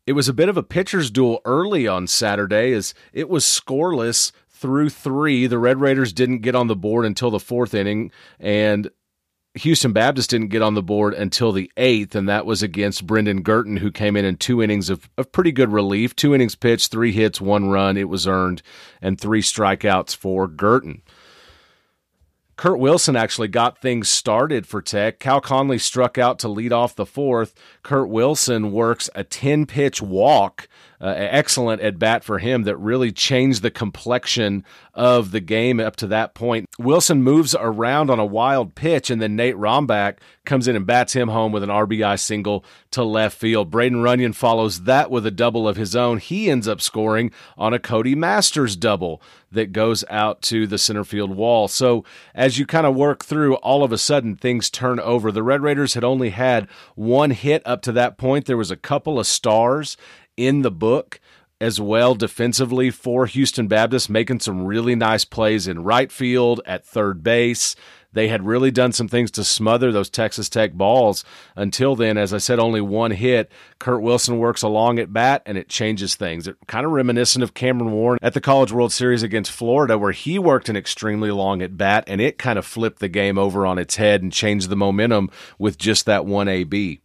It 0.07 0.13
was 0.13 0.29
a 0.29 0.35
bit 0.35 0.51
of 0.51 0.59
a 0.59 0.63
pitcher's 0.63 1.11
duel 1.11 1.41
early 1.47 1.89
on 1.89 2.07
Saturday 2.07 2.75
as 2.75 2.93
it 3.15 3.31
was 3.31 3.47
scoreless 3.47 4.31
through 4.51 4.91
three. 4.91 5.47
The 5.47 5.59
Red 5.59 5.81
Raiders 5.81 6.13
didn't 6.13 6.41
get 6.41 6.55
on 6.55 6.67
the 6.67 6.77
board 6.77 7.07
until 7.07 7.31
the 7.31 7.41
fourth 7.41 7.73
inning, 7.73 8.11
and 8.39 8.91
Houston 9.55 9.95
Baptist 9.95 10.29
didn't 10.29 10.49
get 10.49 10.61
on 10.61 10.75
the 10.75 10.83
board 10.83 11.15
until 11.15 11.51
the 11.51 11.73
eighth, 11.79 12.15
and 12.15 12.29
that 12.29 12.45
was 12.45 12.63
against 12.63 13.07
Brendan 13.07 13.41
Girton, 13.41 13.79
who 13.79 13.91
came 13.91 14.15
in 14.15 14.27
in 14.27 14.37
two 14.37 14.63
innings 14.63 14.91
of, 14.91 15.09
of 15.17 15.33
pretty 15.33 15.53
good 15.53 15.73
relief. 15.73 16.15
Two 16.15 16.35
innings 16.35 16.55
pitched, 16.55 16.91
three 16.91 17.13
hits, 17.13 17.41
one 17.41 17.71
run. 17.71 17.97
It 17.97 18.11
was 18.11 18.27
earned, 18.27 18.61
and 19.01 19.19
three 19.19 19.41
strikeouts 19.41 20.15
for 20.15 20.49
Girton. 20.49 21.01
Kurt 22.57 22.79
Wilson 22.79 23.17
actually 23.17 23.49
got 23.49 23.81
things 23.81 24.09
started 24.09 24.67
for 24.67 24.83
Tech. 24.83 25.19
Cal 25.19 25.41
Conley 25.41 25.79
struck 25.79 26.19
out 26.19 26.39
to 26.41 26.49
lead 26.49 26.73
off 26.73 26.95
the 26.95 27.07
fourth. 27.07 27.55
Kurt 27.83 28.09
Wilson 28.09 28.73
works 28.73 29.09
a 29.15 29.25
10 29.25 29.67
pitch 29.67 30.03
walk 30.03 30.69
uh, 31.03 31.15
excellent 31.17 31.83
at 31.83 31.99
bat 31.99 32.23
for 32.23 32.39
him 32.39 32.63
that 32.63 32.77
really 32.77 33.11
changed 33.11 33.63
the 33.63 33.71
complexion 33.73 34.65
of 34.95 35.33
the 35.33 35.41
game 35.41 35.81
up 35.81 35.97
to 35.97 36.07
that 36.07 36.33
point. 36.33 36.69
Wilson 36.79 37.23
moves 37.23 37.57
around 37.59 38.09
on 38.09 38.21
a 38.21 38.25
wild 38.25 38.77
pitch, 38.77 39.11
and 39.11 39.21
then 39.21 39.35
Nate 39.35 39.57
Rombach 39.57 40.19
comes 40.45 40.69
in 40.69 40.77
and 40.77 40.87
bats 40.87 41.15
him 41.15 41.29
home 41.29 41.51
with 41.51 41.65
an 41.65 41.71
RBI 41.71 42.19
single 42.21 42.65
to 42.93 43.03
left 43.03 43.37
field. 43.37 43.71
Braden 43.71 44.03
Runyon 44.03 44.33
follows 44.33 44.83
that 44.85 45.11
with 45.11 45.27
a 45.27 45.31
double 45.31 45.67
of 45.67 45.77
his 45.77 45.97
own. 45.97 46.19
He 46.19 46.49
ends 46.49 46.69
up 46.69 46.81
scoring 46.81 47.33
on 47.57 47.75
a 47.75 47.79
Cody 47.79 48.15
Masters 48.15 48.77
double 48.77 49.21
that 49.53 49.73
goes 49.73 50.05
out 50.09 50.41
to 50.43 50.67
the 50.67 50.79
center 50.79 51.05
field 51.05 51.37
wall. 51.37 51.69
So 51.69 52.05
as 52.35 52.59
you 52.59 52.67
kind 52.67 52.87
of 52.87 52.95
work 52.95 53.25
through, 53.25 53.57
all 53.57 53.85
of 53.85 53.93
a 53.93 53.99
sudden 53.99 54.37
things 54.37 54.71
turn 54.71 54.99
over. 54.99 55.31
The 55.31 55.43
Red 55.43 55.63
Raiders 55.63 55.95
had 55.95 56.05
only 56.05 56.31
had 56.31 56.69
one 56.95 57.31
hit 57.31 57.63
up 57.67 57.83
to 57.83 57.93
that 57.93 58.17
point. 58.17 58.47
There 58.47 58.57
was 58.57 58.71
a 58.71 58.77
couple 58.77 59.19
of 59.19 59.27
stars 59.27 59.97
in 60.37 60.63
the 60.63 60.71
book 60.71 61.21
as 61.63 61.81
well 61.81 62.17
defensively 62.17 62.91
for 62.91 63.27
Houston 63.27 63.69
Baptist, 63.69 64.11
making 64.11 64.41
some 64.41 64.65
really 64.65 64.97
nice 64.97 65.25
plays 65.25 65.69
in 65.69 65.85
right 65.85 66.11
field, 66.11 66.61
at 66.67 66.85
third 66.85 67.23
base. 67.23 67.77
They 68.13 68.27
had 68.27 68.45
really 68.45 68.71
done 68.71 68.91
some 68.93 69.07
things 69.09 69.31
to 69.33 69.45
smother 69.45 69.91
those 69.91 70.11
Texas 70.11 70.49
Tech 70.49 70.73
balls. 70.73 71.25
Until 71.57 71.97
then, 71.97 72.19
as 72.19 72.35
I 72.35 72.39
said, 72.39 72.59
only 72.59 72.81
one 72.81 73.13
hit. 73.13 73.51
Kurt 73.79 74.03
Wilson 74.03 74.39
works 74.39 74.63
along 74.63 74.99
at 74.99 75.13
bat, 75.13 75.43
and 75.47 75.57
it 75.57 75.69
changes 75.69 76.17
things. 76.17 76.49
It 76.49 76.57
kind 76.67 76.85
of 76.85 76.93
reminiscent 76.93 77.43
of 77.43 77.55
Cameron 77.55 77.93
Warren 77.93 78.19
at 78.21 78.35
the 78.35 78.41
College 78.41 78.73
World 78.73 78.93
Series 78.93 79.23
against 79.23 79.53
Florida, 79.53 79.97
where 79.97 80.13
he 80.13 80.39
worked 80.41 80.69
an 80.69 80.77
extremely 80.77 81.31
long 81.31 81.63
at 81.63 81.79
bat, 81.79 82.05
and 82.09 82.21
it 82.21 82.39
kind 82.39 82.59
of 82.59 82.67
flipped 82.67 82.99
the 82.99 83.09
game 83.09 83.39
over 83.39 83.65
on 83.65 83.79
its 83.79 83.95
head 83.95 84.21
and 84.21 84.33
changed 84.33 84.69
the 84.69 84.77
momentum 84.77 85.31
with 85.59 85.79
just 85.79 86.07
that 86.07 86.27
one 86.27 86.49
AB 86.49 87.02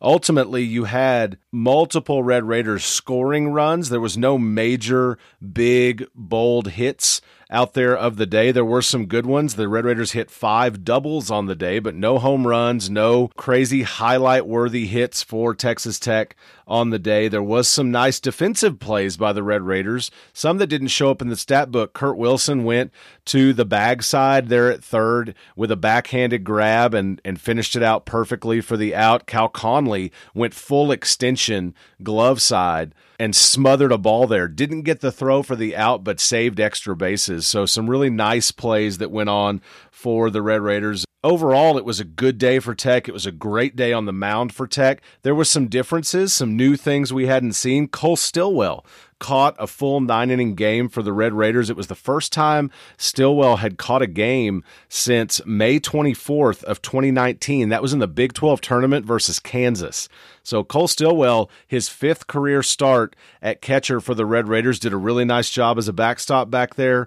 ultimately 0.00 0.62
you 0.62 0.84
had 0.84 1.38
multiple 1.52 2.22
Red 2.22 2.44
Raiders 2.44 2.84
scoring 2.84 3.48
runs. 3.50 3.88
There 3.88 4.00
was 4.00 4.16
no 4.16 4.38
major, 4.38 5.18
big, 5.52 6.06
bold 6.14 6.68
hits 6.68 7.20
out 7.50 7.72
there 7.72 7.96
of 7.96 8.16
the 8.16 8.26
day. 8.26 8.52
There 8.52 8.64
were 8.64 8.82
some 8.82 9.06
good 9.06 9.24
ones. 9.24 9.54
The 9.54 9.68
Red 9.68 9.84
Raiders 9.84 10.12
hit 10.12 10.30
five 10.30 10.84
doubles 10.84 11.30
on 11.30 11.46
the 11.46 11.54
day, 11.54 11.78
but 11.78 11.94
no 11.94 12.18
home 12.18 12.46
runs, 12.46 12.90
no 12.90 13.28
crazy 13.36 13.82
highlight 13.82 14.46
worthy 14.46 14.86
hits 14.86 15.22
for 15.22 15.54
Texas 15.54 15.98
Tech 15.98 16.36
on 16.66 16.90
the 16.90 16.98
day. 16.98 17.28
There 17.28 17.42
was 17.42 17.66
some 17.66 17.90
nice 17.90 18.20
defensive 18.20 18.78
plays 18.78 19.16
by 19.16 19.32
the 19.32 19.42
Red 19.42 19.62
Raiders, 19.62 20.10
some 20.32 20.58
that 20.58 20.66
didn't 20.66 20.88
show 20.88 21.10
up 21.10 21.22
in 21.22 21.28
the 21.28 21.36
stat 21.36 21.70
book. 21.70 21.94
Kurt 21.94 22.18
Wilson 22.18 22.64
went 22.64 22.92
to 23.26 23.52
the 23.52 23.64
bag 23.64 24.02
side 24.02 24.48
there 24.48 24.70
at 24.70 24.84
third 24.84 25.34
with 25.56 25.70
a 25.70 25.76
backhanded 25.76 26.44
grab 26.44 26.92
and, 26.92 27.20
and 27.24 27.40
finished 27.40 27.74
it 27.74 27.82
out 27.82 28.04
perfectly 28.04 28.60
for 28.60 28.76
the 28.76 28.94
out. 28.94 29.26
Cal 29.26 29.48
Conley 29.48 30.12
went 30.34 30.52
full 30.52 30.92
extension 30.92 31.74
glove 32.02 32.42
side 32.42 32.94
and 33.18 33.34
smothered 33.34 33.92
a 33.92 33.98
ball 33.98 34.26
there. 34.26 34.48
Didn't 34.48 34.82
get 34.82 35.00
the 35.00 35.12
throw 35.12 35.42
for 35.42 35.56
the 35.56 35.76
out, 35.76 36.04
but 36.04 36.20
saved 36.20 36.60
extra 36.60 36.94
bases. 36.94 37.46
So 37.46 37.66
some 37.66 37.90
really 37.90 38.10
nice 38.10 38.50
plays 38.50 38.98
that 38.98 39.10
went 39.10 39.28
on 39.28 39.60
for 39.90 40.30
the 40.30 40.42
Red 40.42 40.60
Raiders. 40.60 41.04
Overall, 41.24 41.76
it 41.76 41.84
was 41.84 41.98
a 41.98 42.04
good 42.04 42.38
day 42.38 42.60
for 42.60 42.76
Tech. 42.76 43.08
It 43.08 43.12
was 43.12 43.26
a 43.26 43.32
great 43.32 43.74
day 43.74 43.92
on 43.92 44.04
the 44.04 44.12
mound 44.12 44.54
for 44.54 44.68
Tech. 44.68 45.02
There 45.22 45.34
were 45.34 45.44
some 45.44 45.66
differences, 45.66 46.32
some 46.32 46.56
new 46.56 46.76
things 46.76 47.12
we 47.12 47.26
hadn't 47.26 47.54
seen. 47.54 47.88
Cole 47.88 48.14
Stillwell 48.14 48.86
caught 49.18 49.56
a 49.58 49.66
full 49.66 50.00
nine 50.00 50.30
inning 50.30 50.54
game 50.54 50.88
for 50.88 51.02
the 51.02 51.12
Red 51.12 51.32
Raiders. 51.32 51.70
It 51.70 51.76
was 51.76 51.88
the 51.88 51.94
first 51.94 52.32
time 52.32 52.70
Stillwell 52.96 53.56
had 53.56 53.78
caught 53.78 54.02
a 54.02 54.06
game 54.06 54.64
since 54.88 55.40
May 55.44 55.80
24th 55.80 56.62
of 56.64 56.82
2019. 56.82 57.68
That 57.68 57.82
was 57.82 57.92
in 57.92 57.98
the 57.98 58.08
Big 58.08 58.32
12 58.32 58.60
tournament 58.60 59.06
versus 59.06 59.38
Kansas. 59.38 60.08
So 60.42 60.64
Cole 60.64 60.88
Stillwell, 60.88 61.50
his 61.66 61.88
fifth 61.88 62.26
career 62.26 62.62
start 62.62 63.16
at 63.42 63.60
catcher 63.60 64.00
for 64.00 64.14
the 64.14 64.26
Red 64.26 64.48
Raiders, 64.48 64.78
did 64.78 64.92
a 64.92 64.96
really 64.96 65.24
nice 65.24 65.50
job 65.50 65.78
as 65.78 65.88
a 65.88 65.92
backstop 65.92 66.50
back 66.50 66.74
there. 66.74 67.06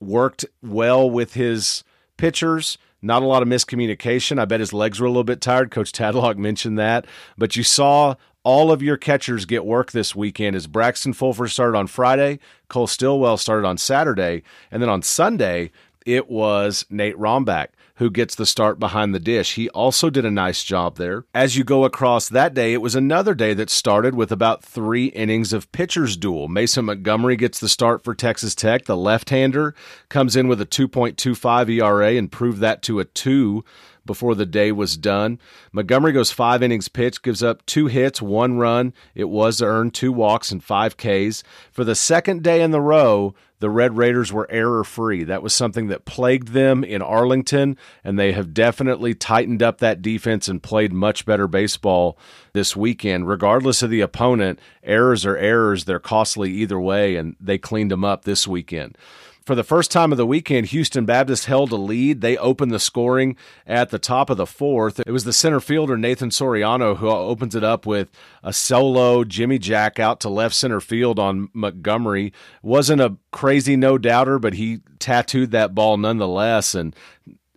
Worked 0.00 0.44
well 0.62 1.08
with 1.08 1.34
his 1.34 1.82
pitchers. 2.16 2.78
Not 3.02 3.22
a 3.22 3.26
lot 3.26 3.42
of 3.42 3.48
miscommunication. 3.48 4.38
I 4.38 4.46
bet 4.46 4.60
his 4.60 4.72
legs 4.72 5.00
were 5.00 5.06
a 5.06 5.10
little 5.10 5.24
bit 5.24 5.40
tired. 5.40 5.70
Coach 5.70 5.92
Tadlock 5.92 6.36
mentioned 6.38 6.78
that. 6.78 7.06
But 7.36 7.54
you 7.54 7.62
saw 7.62 8.14
all 8.46 8.70
of 8.70 8.80
your 8.80 8.96
catchers 8.96 9.44
get 9.44 9.66
work 9.66 9.90
this 9.90 10.14
weekend 10.14 10.54
as 10.54 10.68
Braxton 10.68 11.14
Fulford 11.14 11.50
started 11.50 11.76
on 11.76 11.88
Friday, 11.88 12.38
Cole 12.68 12.86
Stillwell 12.86 13.38
started 13.38 13.66
on 13.66 13.76
Saturday, 13.76 14.44
and 14.70 14.80
then 14.80 14.88
on 14.88 15.02
Sunday 15.02 15.72
it 16.06 16.30
was 16.30 16.86
Nate 16.88 17.18
Rombach 17.18 17.70
who 17.96 18.10
gets 18.10 18.34
the 18.34 18.46
start 18.46 18.78
behind 18.78 19.14
the 19.14 19.20
dish. 19.20 19.54
He 19.54 19.68
also 19.70 20.10
did 20.10 20.24
a 20.24 20.30
nice 20.30 20.62
job 20.62 20.96
there. 20.96 21.24
As 21.34 21.56
you 21.56 21.64
go 21.64 21.84
across 21.84 22.28
that 22.28 22.52
day, 22.52 22.72
it 22.74 22.82
was 22.82 22.94
another 22.94 23.34
day 23.34 23.54
that 23.54 23.70
started 23.70 24.14
with 24.14 24.30
about 24.30 24.62
three 24.62 25.06
innings 25.06 25.52
of 25.52 25.72
pitcher's 25.72 26.16
duel. 26.16 26.46
Mason 26.48 26.84
Montgomery 26.84 27.36
gets 27.36 27.58
the 27.58 27.68
start 27.68 28.04
for 28.04 28.14
Texas 28.14 28.54
Tech. 28.54 28.84
The 28.84 28.96
left 28.96 29.30
hander 29.30 29.74
comes 30.10 30.36
in 30.36 30.46
with 30.46 30.60
a 30.60 30.66
2.25 30.66 31.70
ERA 31.70 32.12
and 32.12 32.30
proved 32.30 32.60
that 32.60 32.82
to 32.82 33.00
a 33.00 33.06
2 33.06 33.64
before 34.06 34.34
the 34.34 34.46
day 34.46 34.72
was 34.72 34.96
done. 34.96 35.38
Montgomery 35.72 36.12
goes 36.12 36.30
five 36.30 36.62
innings 36.62 36.88
pitched, 36.88 37.22
gives 37.22 37.42
up 37.42 37.64
two 37.66 37.86
hits, 37.86 38.22
one 38.22 38.58
run. 38.58 38.94
It 39.14 39.28
was 39.28 39.60
earned, 39.60 39.94
two 39.94 40.12
walks, 40.12 40.50
and 40.50 40.62
five 40.62 40.96
Ks. 40.96 41.42
For 41.72 41.84
the 41.84 41.94
second 41.94 42.42
day 42.42 42.62
in 42.62 42.70
the 42.70 42.80
row, 42.80 43.34
the 43.58 43.70
Red 43.70 43.96
Raiders 43.96 44.32
were 44.32 44.50
error 44.50 44.84
free. 44.84 45.24
That 45.24 45.42
was 45.42 45.54
something 45.54 45.88
that 45.88 46.04
plagued 46.04 46.48
them 46.48 46.84
in 46.84 47.00
Arlington, 47.00 47.76
and 48.04 48.18
they 48.18 48.32
have 48.32 48.52
definitely 48.52 49.14
tightened 49.14 49.62
up 49.62 49.78
that 49.78 50.02
defense 50.02 50.46
and 50.46 50.62
played 50.62 50.92
much 50.92 51.24
better 51.24 51.48
baseball 51.48 52.18
this 52.52 52.76
weekend. 52.76 53.28
Regardless 53.28 53.82
of 53.82 53.90
the 53.90 54.02
opponent, 54.02 54.58
errors 54.82 55.24
are 55.24 55.38
errors. 55.38 55.84
They're 55.84 55.98
costly 55.98 56.52
either 56.52 56.78
way, 56.78 57.16
and 57.16 57.34
they 57.40 57.56
cleaned 57.56 57.90
them 57.90 58.04
up 58.04 58.24
this 58.24 58.46
weekend 58.46 58.96
for 59.46 59.54
the 59.54 59.62
first 59.62 59.92
time 59.92 60.10
of 60.10 60.18
the 60.18 60.26
weekend, 60.26 60.66
Houston 60.66 61.04
Baptist 61.04 61.44
held 61.44 61.70
a 61.70 61.76
lead. 61.76 62.20
They 62.20 62.36
opened 62.36 62.72
the 62.72 62.80
scoring 62.80 63.36
at 63.64 63.90
the 63.90 63.98
top 63.98 64.28
of 64.28 64.36
the 64.36 64.44
fourth. 64.44 64.98
It 64.98 65.12
was 65.12 65.22
the 65.22 65.32
center 65.32 65.60
fielder, 65.60 65.96
Nathan 65.96 66.30
Soriano, 66.30 66.96
who 66.96 67.08
opens 67.08 67.54
it 67.54 67.62
up 67.62 67.86
with 67.86 68.10
a 68.42 68.52
solo 68.52 69.22
Jimmy 69.22 69.60
Jack 69.60 70.00
out 70.00 70.18
to 70.20 70.28
left 70.28 70.56
center 70.56 70.80
field 70.80 71.20
on 71.20 71.48
Montgomery. 71.52 72.32
Wasn't 72.60 73.00
a 73.00 73.16
crazy 73.30 73.76
no 73.76 73.98
doubter, 73.98 74.40
but 74.40 74.54
he 74.54 74.80
tattooed 74.98 75.52
that 75.52 75.76
ball 75.76 75.96
nonetheless. 75.96 76.74
And 76.74 76.94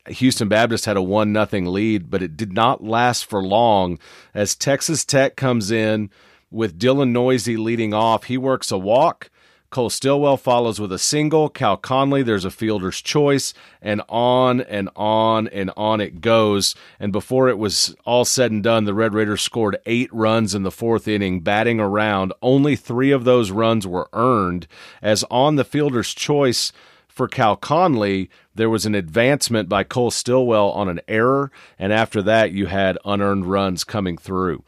Houston 0.07 0.47
Baptist 0.47 0.85
had 0.85 0.95
a 0.95 1.01
one 1.01 1.33
nothing 1.33 1.65
lead, 1.65 2.11
but 2.11 2.21
it 2.21 2.37
did 2.37 2.53
not 2.53 2.83
last 2.83 3.25
for 3.25 3.41
long 3.43 3.97
as 4.35 4.53
Texas 4.53 5.03
Tech 5.03 5.35
comes 5.35 5.71
in 5.71 6.11
with 6.51 6.77
Dylan 6.77 7.09
Neuse 7.09 7.47
leading 7.47 7.95
off. 7.95 8.25
He 8.25 8.37
works 8.37 8.71
a 8.71 8.77
walk 8.77 9.31
Cole 9.69 9.89
Stillwell 9.89 10.37
follows 10.37 10.79
with 10.79 10.91
a 10.91 10.97
single. 10.97 11.47
Cal 11.47 11.77
Conley, 11.77 12.23
there's 12.23 12.45
a 12.45 12.51
fielder's 12.51 13.01
choice, 13.01 13.53
and 13.81 14.01
on 14.09 14.61
and 14.61 14.89
on 14.95 15.47
and 15.49 15.71
on 15.77 16.01
it 16.01 16.21
goes. 16.21 16.73
And 16.99 17.11
before 17.11 17.49
it 17.49 17.59
was 17.59 17.95
all 18.03 18.25
said 18.25 18.51
and 18.51 18.63
done, 18.63 18.85
the 18.85 18.95
Red 18.95 19.13
Raiders 19.13 19.43
scored 19.43 19.77
eight 19.85 20.11
runs 20.11 20.55
in 20.55 20.63
the 20.63 20.71
fourth 20.71 21.07
inning, 21.07 21.41
batting 21.41 21.79
around. 21.79 22.33
Only 22.41 22.75
three 22.75 23.11
of 23.11 23.25
those 23.25 23.51
runs 23.51 23.85
were 23.85 24.09
earned, 24.13 24.67
as 25.01 25.23
on 25.29 25.55
the 25.55 25.63
fielder's 25.63 26.13
choice 26.15 26.71
for 27.07 27.27
Cal 27.27 27.57
Conley, 27.57 28.29
there 28.55 28.69
was 28.69 28.85
an 28.85 28.95
advancement 28.95 29.67
by 29.67 29.83
Cole 29.83 30.09
Stillwell 30.09 30.71
on 30.71 30.87
an 30.87 31.01
error, 31.07 31.51
and 31.77 31.91
after 31.91 32.21
that, 32.21 32.53
you 32.53 32.67
had 32.67 32.97
unearned 33.03 33.45
runs 33.45 33.83
coming 33.83 34.17
through. 34.17 34.63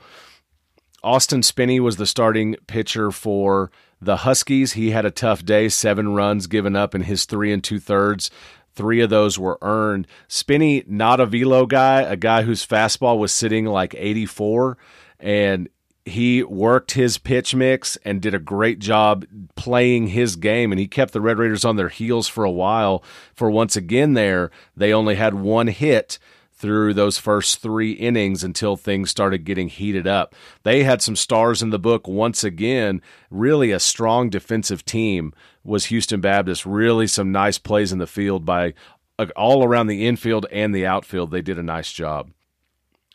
Austin 1.01 1.43
Spinney 1.43 1.79
was 1.79 1.96
the 1.96 2.05
starting 2.05 2.55
pitcher 2.67 3.10
for 3.10 3.72
the 4.01 4.17
Huskies, 4.17 4.74
he 4.74 4.91
had 4.91 5.05
a 5.05 5.12
tough 5.12 5.46
day, 5.46 5.70
seven 5.70 6.13
runs 6.13 6.48
given 6.48 6.75
up 6.75 6.96
in 6.96 7.03
his 7.03 7.25
three 7.25 7.53
and 7.53 7.63
two 7.63 7.79
thirds. 7.79 8.31
Three 8.74 9.01
of 9.01 9.10
those 9.10 9.38
were 9.38 9.60
earned. 9.62 10.08
Spinney, 10.27 10.84
not 10.88 11.20
a 11.20 11.25
velo 11.25 11.65
guy, 11.65 12.01
a 12.01 12.15
guy 12.15 12.43
whose 12.43 12.65
fastball 12.65 13.20
was 13.20 13.31
sitting 13.31 13.65
like 13.65 13.93
84, 13.98 14.77
and 15.20 15.70
he 16.05 16.41
worked 16.43 16.91
his 16.91 17.17
pitch 17.17 17.53
mix 17.53 17.98
and 18.03 18.22
did 18.22 18.34
a 18.34 18.39
great 18.39 18.79
job 18.79 19.25
playing 19.55 20.08
his 20.08 20.36
game 20.36 20.72
and 20.72 20.79
he 20.79 20.88
kept 20.88 21.13
the 21.13 21.22
red 21.22 21.38
raiders 21.38 21.63
on 21.63 21.75
their 21.75 21.89
heels 21.89 22.27
for 22.27 22.43
a 22.43 22.51
while 22.51 23.03
for 23.36 23.51
once 23.51 23.75
again 23.75 24.13
there 24.13 24.50
they 24.75 24.91
only 24.91 25.13
had 25.13 25.36
one 25.36 25.67
hit 25.67 26.17
through 26.62 26.94
those 26.94 27.18
first 27.18 27.62
three 27.62 27.91
innings 27.94 28.44
until 28.44 28.77
things 28.77 29.10
started 29.10 29.44
getting 29.44 29.68
heated 29.68 30.06
up. 30.06 30.36
They 30.63 30.84
had 30.84 31.01
some 31.01 31.15
stars 31.15 31.63
in 31.63 31.72
the 31.72 31.80
book 31.80 32.08
once 32.08 32.44
again. 32.44 33.01
Really, 33.32 33.72
a 33.72 33.80
strong 33.80 34.30
defensive 34.30 34.86
team 34.86 35.34
was 35.63 35.86
Houston 35.86 36.22
Baptist. 36.22 36.65
Really, 36.65 37.08
some 37.08 37.32
nice 37.32 37.58
plays 37.58 37.91
in 37.91 37.98
the 37.98 38.08
field 38.08 38.46
by 38.46 38.75
uh, 39.18 39.25
all 39.36 39.63
around 39.63 39.88
the 39.88 40.06
infield 40.08 40.46
and 40.51 40.74
the 40.74 40.86
outfield. 40.86 41.32
They 41.32 41.41
did 41.41 41.58
a 41.58 41.63
nice 41.63 41.91
job. 41.91 42.30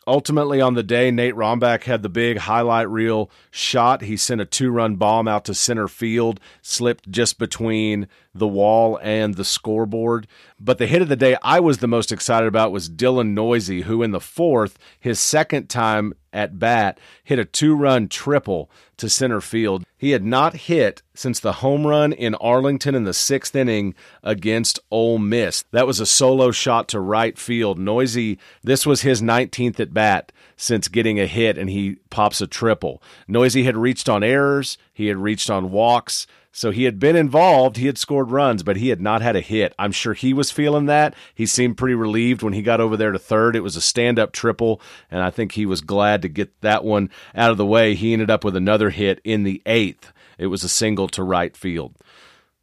Ultimately, 0.07 0.61
on 0.61 0.75
the 0.75 0.83
day, 0.83 1.11
Nate 1.11 1.35
Rombach 1.35 1.83
had 1.83 2.01
the 2.01 2.07
big 2.07 2.37
highlight 2.37 2.89
reel 2.89 3.29
shot. 3.51 4.03
He 4.03 4.15
sent 4.15 4.39
a 4.39 4.45
two 4.45 4.71
run 4.71 4.95
bomb 4.95 5.27
out 5.27 5.43
to 5.45 5.53
center 5.53 5.89
field, 5.89 6.39
slipped 6.61 7.11
just 7.11 7.37
between 7.37 8.07
the 8.33 8.47
wall 8.47 8.97
and 9.03 9.35
the 9.35 9.43
scoreboard. 9.43 10.25
But 10.57 10.77
the 10.77 10.87
hit 10.87 11.01
of 11.01 11.09
the 11.09 11.17
day 11.17 11.35
I 11.41 11.59
was 11.59 11.79
the 11.79 11.89
most 11.89 12.13
excited 12.13 12.47
about 12.47 12.71
was 12.71 12.89
Dylan 12.89 13.33
Neuse 13.33 13.83
who 13.85 14.01
in 14.01 14.11
the 14.11 14.21
fourth, 14.21 14.79
his 14.97 15.19
second 15.19 15.67
time 15.67 16.13
at 16.31 16.57
bat, 16.57 16.99
hit 17.21 17.37
a 17.37 17.43
two 17.43 17.75
run 17.75 18.07
triple 18.07 18.71
to 18.95 19.09
center 19.09 19.41
field. 19.41 19.83
He 19.97 20.11
had 20.11 20.23
not 20.23 20.53
hit 20.53 21.01
since 21.15 21.39
the 21.39 21.53
home 21.53 21.87
run 21.87 22.13
in 22.13 22.35
Arlington 22.35 22.93
in 22.93 23.03
the 23.03 23.13
sixth 23.13 23.55
inning 23.55 23.95
against 24.21 24.79
Ole 24.91 25.17
Miss. 25.17 25.63
That 25.71 25.87
was 25.87 25.99
a 25.99 26.05
solo 26.05 26.51
shot 26.51 26.87
to 26.89 26.99
right 26.99 27.37
field. 27.37 27.79
Neuse, 27.79 28.37
this 28.63 28.85
was 28.85 29.01
his 29.01 29.23
19th 29.23 29.79
at 29.79 29.95
bat 29.95 30.31
since 30.55 30.87
getting 30.87 31.19
a 31.19 31.25
hit, 31.25 31.57
and 31.57 31.69
he 31.69 31.97
pops 32.11 32.41
a 32.41 32.47
triple. 32.47 33.01
Neuse 33.27 33.55
had 33.55 33.75
reached 33.75 34.07
on 34.07 34.23
errors, 34.23 34.77
he 34.93 35.07
had 35.07 35.17
reached 35.17 35.49
on 35.49 35.71
walks. 35.71 36.27
So 36.57 36.71
he 36.71 36.85
had 36.85 36.97
been 36.97 37.15
involved, 37.15 37.77
he 37.77 37.85
had 37.85 37.99
scored 37.99 38.31
runs, 38.31 38.63
but 38.63 38.77
he 38.77 38.89
had 38.89 38.99
not 38.99 39.21
had 39.21 39.35
a 39.35 39.41
hit. 39.41 39.75
I'm 39.77 39.91
sure 39.91 40.15
he 40.15 40.33
was 40.33 40.49
feeling 40.49 40.87
that. 40.87 41.13
He 41.35 41.45
seemed 41.45 41.77
pretty 41.77 41.93
relieved 41.93 42.41
when 42.41 42.53
he 42.53 42.63
got 42.63 42.81
over 42.81 42.97
there 42.97 43.11
to 43.11 43.19
third. 43.19 43.55
It 43.55 43.59
was 43.59 43.75
a 43.75 43.81
stand 43.81 44.17
up 44.17 44.31
triple, 44.31 44.81
and 45.11 45.21
I 45.21 45.29
think 45.29 45.51
he 45.51 45.67
was 45.67 45.81
glad 45.81 46.23
to 46.23 46.27
get 46.27 46.59
that 46.61 46.83
one 46.83 47.11
out 47.35 47.51
of 47.51 47.57
the 47.57 47.65
way. 47.65 47.93
He 47.93 48.11
ended 48.11 48.31
up 48.31 48.43
with 48.43 48.55
another 48.55 48.89
hit 48.89 49.21
in 49.23 49.43
the 49.43 49.61
eighth. 49.67 50.11
It 50.39 50.47
was 50.47 50.63
a 50.63 50.69
single 50.69 51.07
to 51.09 51.21
right 51.21 51.55
field. 51.55 51.95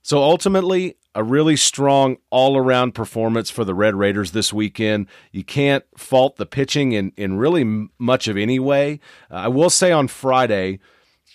So 0.03 0.21
ultimately, 0.21 0.97
a 1.15 1.23
really 1.23 1.55
strong 1.55 2.17
all 2.31 2.57
around 2.57 2.97
performance 2.97 3.49
for 3.49 3.65
the 3.65 3.77
Red 3.77 3.95
Raiders 3.95 4.33
this 4.33 4.53
weekend. 4.53 5.07
You 5.31 5.45
can't 5.45 5.85
fault 5.97 6.35
the 6.35 6.47
pitching 6.47 6.91
in, 6.91 7.13
in 7.17 7.39
really 7.39 7.89
much 7.97 8.27
of 8.27 8.37
any 8.37 8.59
way. 8.59 8.99
Uh, 9.31 9.35
I 9.35 9.49
will 9.49 9.71
say 9.71 9.93
on 9.93 10.09
Friday, 10.09 10.81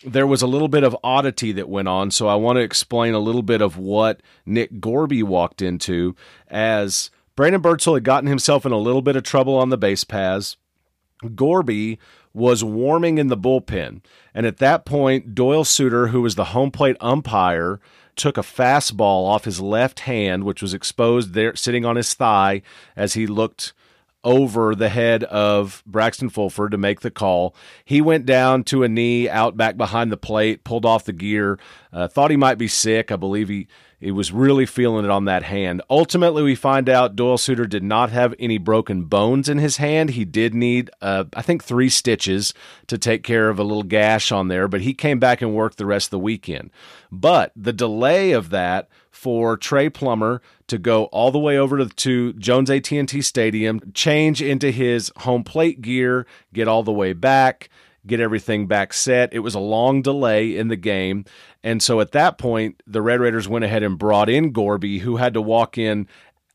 there 0.06 0.28
was 0.28 0.42
a 0.42 0.48
little 0.48 0.68
bit 0.68 0.84
of 0.84 0.96
oddity 1.04 1.52
that 1.54 1.70
went 1.70 1.88
on, 1.88 2.12
so 2.12 2.28
I 2.28 2.36
want 2.36 2.58
to 2.58 2.64
explain 2.64 3.14
a 3.14 3.20
little 3.20 3.42
bit 3.42 3.62
of 3.62 3.78
what 3.78 4.22
Nick 4.46 4.80
Gorby 4.80 5.24
walked 5.24 5.62
into 5.62 6.16
as 6.48 7.12
Brandon 7.36 7.62
Birdsell 7.62 7.96
had 7.96 8.04
gotten 8.04 8.28
himself 8.28 8.66
in 8.66 8.72
a 8.72 8.78
little 8.78 9.02
bit 9.02 9.16
of 9.16 9.24
trouble 9.24 9.56
on 9.56 9.70
the 9.70 9.78
base 9.78 10.04
paths. 10.04 10.58
Gorby 11.36 12.00
was 12.34 12.64
warming 12.64 13.18
in 13.18 13.28
the 13.28 13.38
bullpen, 13.38 14.02
and 14.34 14.46
at 14.46 14.58
that 14.58 14.86
point, 14.86 15.36
Doyle 15.36 15.66
Suter, 15.66 16.08
who 16.08 16.22
was 16.22 16.36
the 16.36 16.46
home 16.46 16.72
plate 16.72 16.96
umpire, 17.02 17.80
took 18.16 18.38
a 18.38 18.42
fastball 18.42 19.28
off 19.28 19.46
his 19.46 19.60
left 19.60 20.02
hand, 20.02 20.44
which 20.44 20.62
was 20.62 20.74
exposed 20.74 21.34
there, 21.34 21.56
sitting 21.56 21.86
on 21.86 21.96
his 21.96 22.14
thigh 22.14 22.62
as 22.96 23.14
he 23.14 23.28
looked 23.28 23.74
over 24.24 24.76
the 24.76 24.90
head 24.90 25.24
of 25.26 25.84
Braxton 25.86 26.30
Fulford 26.30 26.72
to 26.72 26.78
make 26.78 27.02
the 27.02 27.12
call. 27.12 27.56
He 27.86 28.02
went 28.02 28.26
down 28.26 28.64
to 28.66 28.84
a 28.84 28.90
knee 28.90 29.30
out 29.30 29.56
back 29.56 29.78
behind 29.78 30.12
the 30.12 30.18
plate, 30.18 30.64
pulled 30.64 30.86
off 30.86 31.06
the 31.06 31.14
gear, 31.14 31.60
uh, 31.94 32.08
thought 32.08 32.32
he 32.32 32.38
might 32.38 32.58
be 32.58 32.68
sick. 32.68 33.12
I 33.12 33.16
believe 33.16 33.50
he 33.50 33.68
he 34.00 34.12
was 34.12 34.32
really 34.32 34.66
feeling 34.66 35.04
it 35.04 35.12
on 35.12 35.26
that 35.26 35.44
hand. 35.44 35.82
Ultimately, 35.90 36.42
we 36.42 36.56
find 36.56 36.88
out 36.88 37.16
Doyle 37.16 37.38
Suter 37.38 37.66
did 37.66 37.84
not 37.84 38.12
have 38.12 38.34
any 38.40 38.58
broken 38.58 39.04
bones 39.04 39.50
in 39.50 39.58
his 39.58 39.78
hand. 39.78 40.12
He 40.12 40.24
did 40.24 40.54
need, 40.54 40.90
uh, 41.02 41.26
I 41.36 41.42
think, 41.42 41.64
three 41.64 41.90
stitches 41.90 42.54
to 42.88 42.98
take 42.98 43.24
care 43.24 43.50
of 43.50 43.60
a 43.60 43.64
little 43.64 43.84
gash 43.84 44.32
on 44.32 44.48
there, 44.48 44.68
but 44.70 44.82
he 44.82 44.94
came 44.94 45.20
back 45.20 45.42
and 45.42 45.54
worked 45.54 45.78
the 45.78 45.86
rest 45.86 46.08
of 46.08 46.12
the 46.12 46.20
weekend. 46.20 46.72
But 47.12 47.52
the 47.56 47.74
delay 47.74 48.32
of 48.32 48.52
that 48.52 48.88
for 49.12 49.58
Trey 49.58 49.90
Plummer 49.90 50.42
to 50.68 50.78
go 50.78 51.06
all 51.06 51.32
the 51.32 51.40
way 51.40 51.58
over 51.58 51.78
to, 51.78 51.90
to 51.90 52.34
Jones 52.34 52.70
AT&T 52.70 53.22
Stadium, 53.22 53.82
change 53.94 54.42
into 54.42 54.72
his 54.72 55.12
home 55.18 55.44
plate 55.44 55.82
gear, 55.82 56.26
get 56.54 56.70
all 56.70 56.84
the 56.84 56.92
way 56.94 57.12
back, 57.12 57.70
get 58.08 58.20
everything 58.20 58.68
back 58.68 58.94
set. 58.94 59.34
It 59.34 59.40
was 59.40 59.56
a 59.56 59.60
long 59.60 60.02
delay 60.02 60.56
in 60.56 60.70
the 60.70 60.76
game. 60.76 61.26
And 61.64 61.84
so 61.84 62.00
at 62.00 62.14
that 62.14 62.38
point, 62.38 62.82
the 62.88 63.02
Red 63.02 63.20
Raiders 63.20 63.48
went 63.48 63.66
ahead 63.66 63.84
and 63.84 63.98
brought 63.98 64.30
in 64.30 64.52
Gorby, 64.52 65.00
who 65.00 65.18
had 65.18 65.34
to 65.34 65.42
walk 65.42 65.78
in 65.78 66.08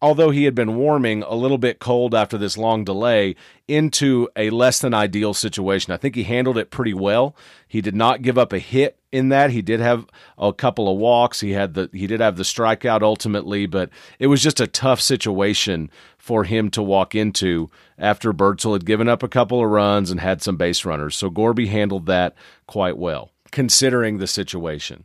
although 0.05 0.29
he 0.29 0.45
had 0.45 0.55
been 0.55 0.77
warming 0.77 1.23
a 1.23 1.35
little 1.35 1.57
bit 1.57 1.79
cold 1.79 2.15
after 2.15 2.37
this 2.37 2.59
long 2.59 2.85
delay, 2.85 3.35
into 3.67 4.29
a 4.37 4.51
less 4.51 4.79
than 4.79 4.93
ideal 4.93 5.33
situation. 5.33 5.95
I 5.95 5.97
think 5.97 6.15
he 6.15 6.25
handled 6.25 6.59
it 6.59 6.71
pretty 6.71 6.93
well. 6.93 7.35
He 7.67 7.81
did 7.81 7.95
not 7.95 8.21
give 8.21 8.37
up 8.37 8.53
a 8.53 8.59
hit 8.59 8.99
in 9.11 9.31
that. 9.31 9.49
He 9.49 9.63
did 9.63 9.81
have 9.81 10.07
a 10.37 10.53
couple 10.53 10.93
of 10.93 10.99
walks. 10.99 11.41
He 11.41 11.53
had 11.53 11.73
the 11.73 11.89
he 11.95 12.07
did 12.07 12.21
have 12.21 12.37
the 12.37 12.43
strikeout 12.43 13.01
ultimately, 13.01 13.65
but 13.65 13.89
it 14.19 14.27
was 14.27 14.43
just 14.43 14.61
a 14.61 14.67
tough 14.67 15.01
situation 15.01 15.91
for 16.19 16.45
him 16.45 16.69
to 16.73 16.83
walk 16.83 17.15
into 17.15 17.71
after 17.99 18.35
Birdsell 18.35 18.75
had 18.75 18.85
given 18.85 19.09
up 19.09 19.23
a 19.23 19.29
couple 19.29 19.65
of 19.65 19.71
runs 19.71 20.11
and 20.11 20.21
had 20.21 20.43
some 20.43 20.59
base 20.59 20.85
runners. 20.85 21.17
So 21.17 21.31
Gorby 21.31 21.69
handled 21.69 22.05
that 22.07 22.35
quite 22.67 22.99
well, 22.99 23.31
considering 23.55 24.19
the 24.19 24.27
situation. 24.27 25.05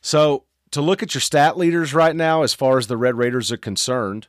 So 0.00 0.44
to 0.70 0.80
look 0.80 1.02
at 1.02 1.14
your 1.14 1.20
stat 1.20 1.58
leaders 1.58 1.92
right 1.92 2.16
now, 2.16 2.42
as 2.42 2.54
far 2.54 2.78
as 2.78 2.86
the 2.86 2.96
Red 2.96 3.16
Raiders 3.16 3.52
are 3.52 3.58
concerned, 3.58 4.28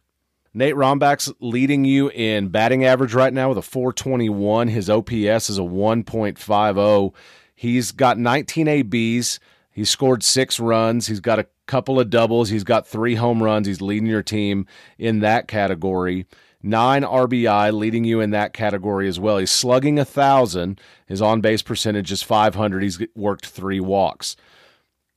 Nate 0.54 0.76
Rombach's 0.76 1.32
leading 1.40 1.86
you 1.86 2.10
in 2.10 2.50
batting 2.50 2.84
average 2.84 3.14
right 3.14 3.34
now 3.34 3.50
with 3.50 3.58
a 3.58 3.62
421. 3.62 4.68
His 4.68 4.90
OPS 4.90 5.50
is 5.50 5.58
a 5.58 5.62
1.50. 5.62 7.14
He's 7.56 7.92
got 7.94 8.18
19 8.20 8.68
ABs. 8.68 9.40
He's 9.72 9.90
scored 9.90 10.24
six 10.24 10.60
runs. 10.60 11.08
He's 11.08 11.22
got 11.22 11.40
a 11.40 11.48
couple 11.68 12.02
of 12.02 12.10
doubles. 12.10 12.50
He's 12.50 12.66
got 12.66 12.86
three 12.86 13.16
home 13.16 13.42
runs. 13.42 13.66
He's 13.66 13.82
leading 13.82 14.10
your 14.10 14.24
team 14.24 14.66
in 14.98 15.20
that 15.20 15.48
category. 15.48 16.26
Nine 16.68 17.04
RBI, 17.04 17.72
leading 17.72 18.04
you 18.04 18.20
in 18.20 18.32
that 18.32 18.52
category 18.52 19.08
as 19.08 19.20
well. 19.20 19.38
He's 19.38 19.52
slugging 19.52 19.98
a 19.98 20.04
thousand. 20.04 20.82
His 21.06 21.22
on 21.22 21.40
base 21.40 21.62
percentage 21.62 22.12
is 22.12 22.22
500. 22.22 22.84
He's 22.84 23.00
worked 23.16 23.46
three 23.46 23.80
walks. 23.80 24.36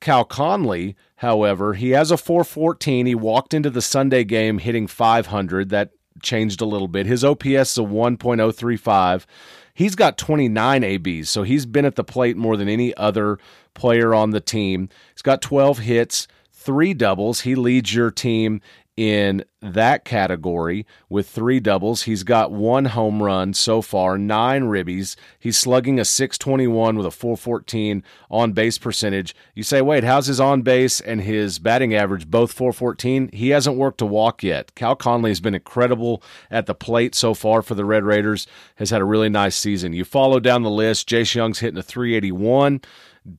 Cal 0.00 0.24
Conley, 0.24 0.94
however, 1.16 1.74
he 1.74 1.90
has 1.90 2.12
a 2.12 2.16
414. 2.16 3.06
He 3.06 3.14
walked 3.16 3.52
into 3.52 3.68
the 3.68 3.82
Sunday 3.82 4.22
game 4.22 4.58
hitting 4.58 4.86
500. 4.86 5.70
That 5.70 5.90
changed 6.22 6.60
a 6.60 6.66
little 6.66 6.88
bit. 6.88 7.06
His 7.06 7.24
OPS 7.24 7.44
is 7.44 7.78
a 7.78 7.82
1.035. 7.82 9.26
He's 9.74 9.96
got 9.96 10.18
29 10.18 10.84
ABs, 10.84 11.30
so 11.30 11.42
he's 11.42 11.66
been 11.66 11.84
at 11.84 11.96
the 11.96 12.04
plate 12.04 12.36
more 12.36 12.56
than 12.56 12.68
any 12.68 12.96
other 12.96 13.38
player 13.74 14.14
on 14.14 14.30
the 14.30 14.40
team. 14.40 14.88
He's 15.14 15.22
got 15.22 15.42
12 15.42 15.78
hits, 15.78 16.28
three 16.52 16.94
doubles. 16.94 17.40
He 17.40 17.54
leads 17.54 17.94
your 17.94 18.10
team 18.10 18.60
in 18.96 19.44
that 19.62 20.04
category 20.04 20.86
with 21.08 21.28
three 21.28 21.60
doubles. 21.60 22.02
He's 22.02 22.22
got 22.22 22.52
one 22.52 22.86
home 22.86 23.22
run 23.22 23.54
so 23.54 23.82
far, 23.82 24.18
nine 24.18 24.64
ribbies. 24.64 25.16
He's 25.38 25.58
slugging 25.58 25.98
a 25.98 26.04
621 26.04 26.96
with 26.96 27.06
a 27.06 27.10
414 27.10 28.02
on 28.30 28.52
base 28.52 28.78
percentage. 28.78 29.34
You 29.54 29.62
say, 29.62 29.80
wait, 29.80 30.04
how's 30.04 30.26
his 30.26 30.40
on 30.40 30.62
base 30.62 31.00
and 31.00 31.22
his 31.22 31.58
batting 31.58 31.94
average 31.94 32.30
both 32.30 32.52
414? 32.52 33.30
He 33.32 33.50
hasn't 33.50 33.76
worked 33.76 34.02
a 34.02 34.06
walk 34.06 34.42
yet. 34.42 34.74
Cal 34.74 34.96
Conley 34.96 35.30
has 35.30 35.40
been 35.40 35.54
incredible 35.54 36.22
at 36.50 36.66
the 36.66 36.74
plate 36.74 37.14
so 37.14 37.32
far 37.32 37.62
for 37.62 37.74
the 37.74 37.84
Red 37.84 38.04
Raiders, 38.04 38.46
has 38.76 38.90
had 38.90 39.00
a 39.00 39.06
really 39.06 39.28
nice 39.28 39.56
season. 39.56 39.92
You 39.92 40.04
follow 40.04 40.40
down 40.40 40.62
the 40.62 40.70
list, 40.70 41.08
Jace 41.08 41.34
Jung's 41.34 41.60
hitting 41.60 41.78
a 41.78 41.82
381. 41.82 42.82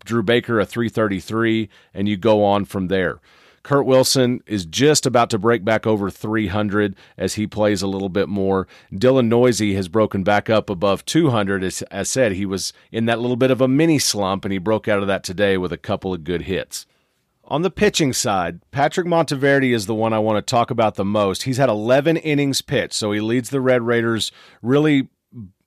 Drew 0.06 0.22
Baker 0.22 0.60
a 0.60 0.66
333, 0.66 1.70
and 1.94 2.08
you 2.08 2.16
go 2.16 2.44
on 2.44 2.66
from 2.66 2.88
there. 2.88 3.20
Kurt 3.64 3.86
Wilson 3.86 4.42
is 4.46 4.66
just 4.66 5.06
about 5.06 5.30
to 5.30 5.40
break 5.40 5.64
back 5.64 5.86
over 5.86 6.10
300 6.10 6.96
as 7.18 7.36
he 7.36 7.46
plays 7.48 7.82
a 7.82 7.88
little 7.88 8.10
bit 8.10 8.28
more. 8.28 8.68
Dylan 8.92 9.28
Neuse 9.28 9.76
has 9.76 9.88
broken 9.88 10.24
back 10.24 10.50
up 10.50 10.70
above 10.70 11.06
200. 11.06 11.64
As 11.64 11.84
I 11.92 12.04
said, 12.04 12.34
he 12.34 12.46
was 12.46 12.74
in 12.92 13.06
that 13.06 13.20
little 13.20 13.36
bit 13.36 13.52
of 13.52 13.62
a 13.62 13.68
mini 13.68 14.00
slump, 14.00 14.46
and 14.46 14.52
he 14.52 14.58
broke 14.58 14.88
out 14.88 15.02
of 15.02 15.08
that 15.08 15.24
today 15.24 15.58
with 15.58 15.72
a 15.72 15.78
couple 15.78 16.14
of 16.14 16.24
good 16.24 16.44
hits. 16.44 16.86
On 17.46 17.64
the 17.64 17.70
pitching 17.70 18.14
side, 18.14 18.62
Patrick 18.72 19.06
Monteverde 19.06 19.74
is 19.74 19.86
the 19.86 19.96
one 19.96 20.14
I 20.14 20.20
want 20.20 20.38
to 20.38 20.50
talk 20.50 20.72
about 20.72 20.96
the 20.96 21.04
most. 21.04 21.44
He's 21.44 21.58
had 21.58 21.70
11 21.70 22.18
innings 22.18 22.62
pitched, 22.62 22.94
so 22.94 23.12
he 23.12 23.20
leads 23.20 23.50
the 23.50 23.60
Red 23.60 23.82
Raiders 23.82 24.32
really 24.62 25.10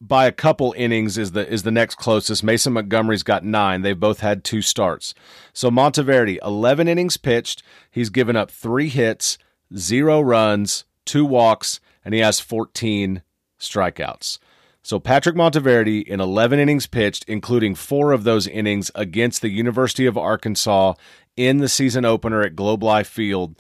by 0.07 0.27
a 0.27 0.33
couple 0.33 0.75
innings 0.77 1.17
is 1.19 1.33
the 1.33 1.49
is 1.51 1.63
the 1.63 1.71
next 1.71 1.97
closest. 1.97 2.45
Mason 2.45 2.73
Montgomery's 2.73 3.23
got 3.23 3.45
nine. 3.45 3.83
They've 3.83 3.99
both 3.99 4.21
had 4.21 4.45
two 4.45 4.63
starts. 4.63 5.15
So 5.53 5.71
Monteverde, 5.71 6.39
eleven 6.43 6.89
innings 6.89 7.17
pitched. 7.17 7.63
He's 7.91 8.11
given 8.11 8.37
up 8.37 8.51
three 8.51 8.89
hits, 8.89 9.39
zero 9.77 10.21
runs, 10.21 10.85
two 11.05 11.25
walks, 11.25 11.81
and 12.05 12.15
he 12.15 12.21
has 12.21 12.41
fourteen 12.41 13.23
strikeouts. 13.59 14.39
So 14.83 15.01
Patrick 15.01 15.35
Monteverde 15.35 16.01
in 16.01 16.21
11 16.21 16.59
innings 16.59 16.87
pitched, 16.87 17.25
including 17.27 17.75
four 17.75 18.13
of 18.13 18.25
those 18.25 18.47
innings 18.47 18.91
against 18.95 19.41
the 19.41 19.49
University 19.49 20.05
of 20.05 20.19
Arkansas 20.19 20.93
in 21.39 21.57
the 21.57 21.71
season 21.71 22.05
opener 22.05 22.43
at 22.43 22.55
Globe 22.55 22.83
Life 22.83 23.09
Field, 23.09 23.59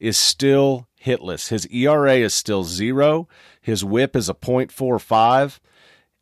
is 0.00 0.16
still 0.16 0.88
hitless. 1.04 1.48
His 1.48 1.66
ERA 1.66 2.14
is 2.14 2.32
still 2.32 2.64
zero. 2.64 3.28
His 3.60 3.84
whip 3.84 4.16
is 4.16 4.30
a 4.30 4.34
0.45, 4.34 5.58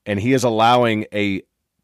and 0.06 0.20
he 0.20 0.32
is 0.32 0.44
allowing 0.44 1.06
a 1.12 1.42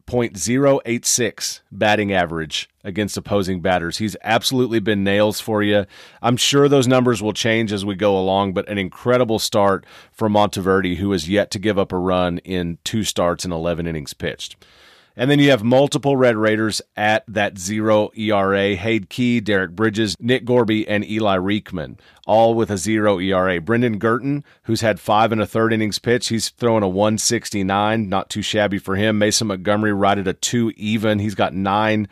0.086 0.09 1.61
batting 1.71 2.11
average 2.11 2.67
against 2.83 3.15
opposing 3.15 3.61
batters. 3.61 3.99
He's 3.99 4.15
absolutely 4.23 4.79
been 4.79 5.03
nails 5.03 5.39
for 5.39 5.61
you. 5.61 5.85
I'm 6.21 6.35
sure 6.35 6.67
those 6.67 6.87
numbers 6.87 7.21
will 7.21 7.33
change 7.33 7.71
as 7.71 7.85
we 7.85 7.93
go 7.93 8.17
along, 8.17 8.53
but 8.53 8.67
an 8.67 8.79
incredible 8.79 9.37
start 9.37 9.85
for 10.11 10.27
Monteverde, 10.27 10.95
who 10.95 11.11
has 11.11 11.29
yet 11.29 11.51
to 11.51 11.59
give 11.59 11.77
up 11.77 11.91
a 11.91 11.97
run 11.97 12.39
in 12.39 12.79
two 12.83 13.03
starts 13.03 13.43
and 13.43 13.53
11 13.53 13.85
innings 13.85 14.13
pitched. 14.13 14.55
And 15.15 15.29
then 15.29 15.39
you 15.39 15.49
have 15.49 15.63
multiple 15.63 16.15
Red 16.15 16.37
Raiders 16.37 16.81
at 16.95 17.23
that 17.27 17.57
zero 17.57 18.09
ERA. 18.15 18.75
Hade 18.75 19.09
Key, 19.09 19.39
Derek 19.39 19.71
Bridges, 19.71 20.15
Nick 20.19 20.45
Gorby, 20.45 20.87
and 20.87 21.03
Eli 21.03 21.37
Riekman, 21.37 21.97
all 22.25 22.53
with 22.53 22.71
a 22.71 22.77
zero 22.77 23.19
ERA. 23.19 23.59
Brendan 23.59 23.97
Girton, 23.97 24.43
who's 24.63 24.81
had 24.81 24.99
five 24.99 25.31
and 25.31 25.41
a 25.41 25.45
third 25.45 25.73
innings 25.73 25.99
pitch, 25.99 26.29
he's 26.29 26.49
throwing 26.49 26.83
a 26.83 26.87
169, 26.87 28.07
not 28.07 28.29
too 28.29 28.41
shabby 28.41 28.77
for 28.77 28.95
him. 28.95 29.19
Mason 29.19 29.47
Montgomery 29.47 29.93
right 29.93 30.17
at 30.17 30.27
a 30.27 30.33
two 30.33 30.71
even. 30.77 31.19
He's 31.19 31.35
got 31.35 31.53
nine 31.53 32.07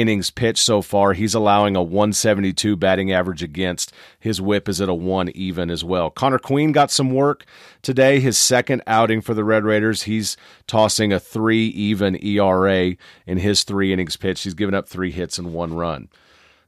innings 0.00 0.30
pitched 0.30 0.64
so 0.64 0.82
far. 0.82 1.12
He's 1.12 1.34
allowing 1.34 1.76
a 1.76 1.82
172 1.82 2.76
batting 2.76 3.12
average 3.12 3.42
against. 3.42 3.92
His 4.18 4.40
whip 4.40 4.68
is 4.68 4.80
at 4.80 4.88
a 4.88 4.94
one 4.94 5.30
even 5.30 5.70
as 5.70 5.84
well. 5.84 6.10
Connor 6.10 6.38
Queen 6.38 6.72
got 6.72 6.90
some 6.90 7.10
work 7.10 7.44
today. 7.82 8.20
His 8.20 8.38
second 8.38 8.82
outing 8.86 9.20
for 9.20 9.34
the 9.34 9.44
Red 9.44 9.64
Raiders. 9.64 10.02
He's 10.02 10.36
tossing 10.66 11.12
a 11.12 11.20
three 11.20 11.66
even 11.68 12.22
ERA 12.24 12.96
in 13.26 13.38
his 13.38 13.64
three 13.64 13.92
innings 13.92 14.16
pitched. 14.16 14.44
He's 14.44 14.54
given 14.54 14.74
up 14.74 14.88
three 14.88 15.10
hits 15.10 15.38
and 15.38 15.52
one 15.52 15.74
run. 15.74 16.08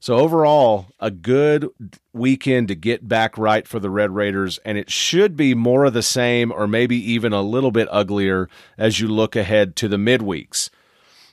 So 0.03 0.17
overall, 0.17 0.87
a 0.99 1.11
good 1.11 1.69
weekend 2.15 2.69
to 2.69 2.75
get 2.75 3.07
back 3.07 3.37
right 3.37 3.69
for 3.69 3.79
the 3.79 3.91
Red 3.91 4.11
Raiders, 4.13 4.59
and 4.65 4.79
it 4.79 4.91
should 4.91 5.37
be 5.37 5.55
more 5.55 5.85
of 5.85 5.93
the 5.93 6.03
same 6.03 6.51
or 6.51 6.67
maybe 6.67 6.97
even 7.13 7.35
a 7.35 7.43
little 7.43 7.71
bit 7.71 7.87
uglier 7.91 8.49
as 8.79 8.99
you 8.99 9.09
look 9.09 9.37
ahead 9.37 9.77
to 9.77 9.89
the 9.89 9.99
midweeks. 9.99 10.71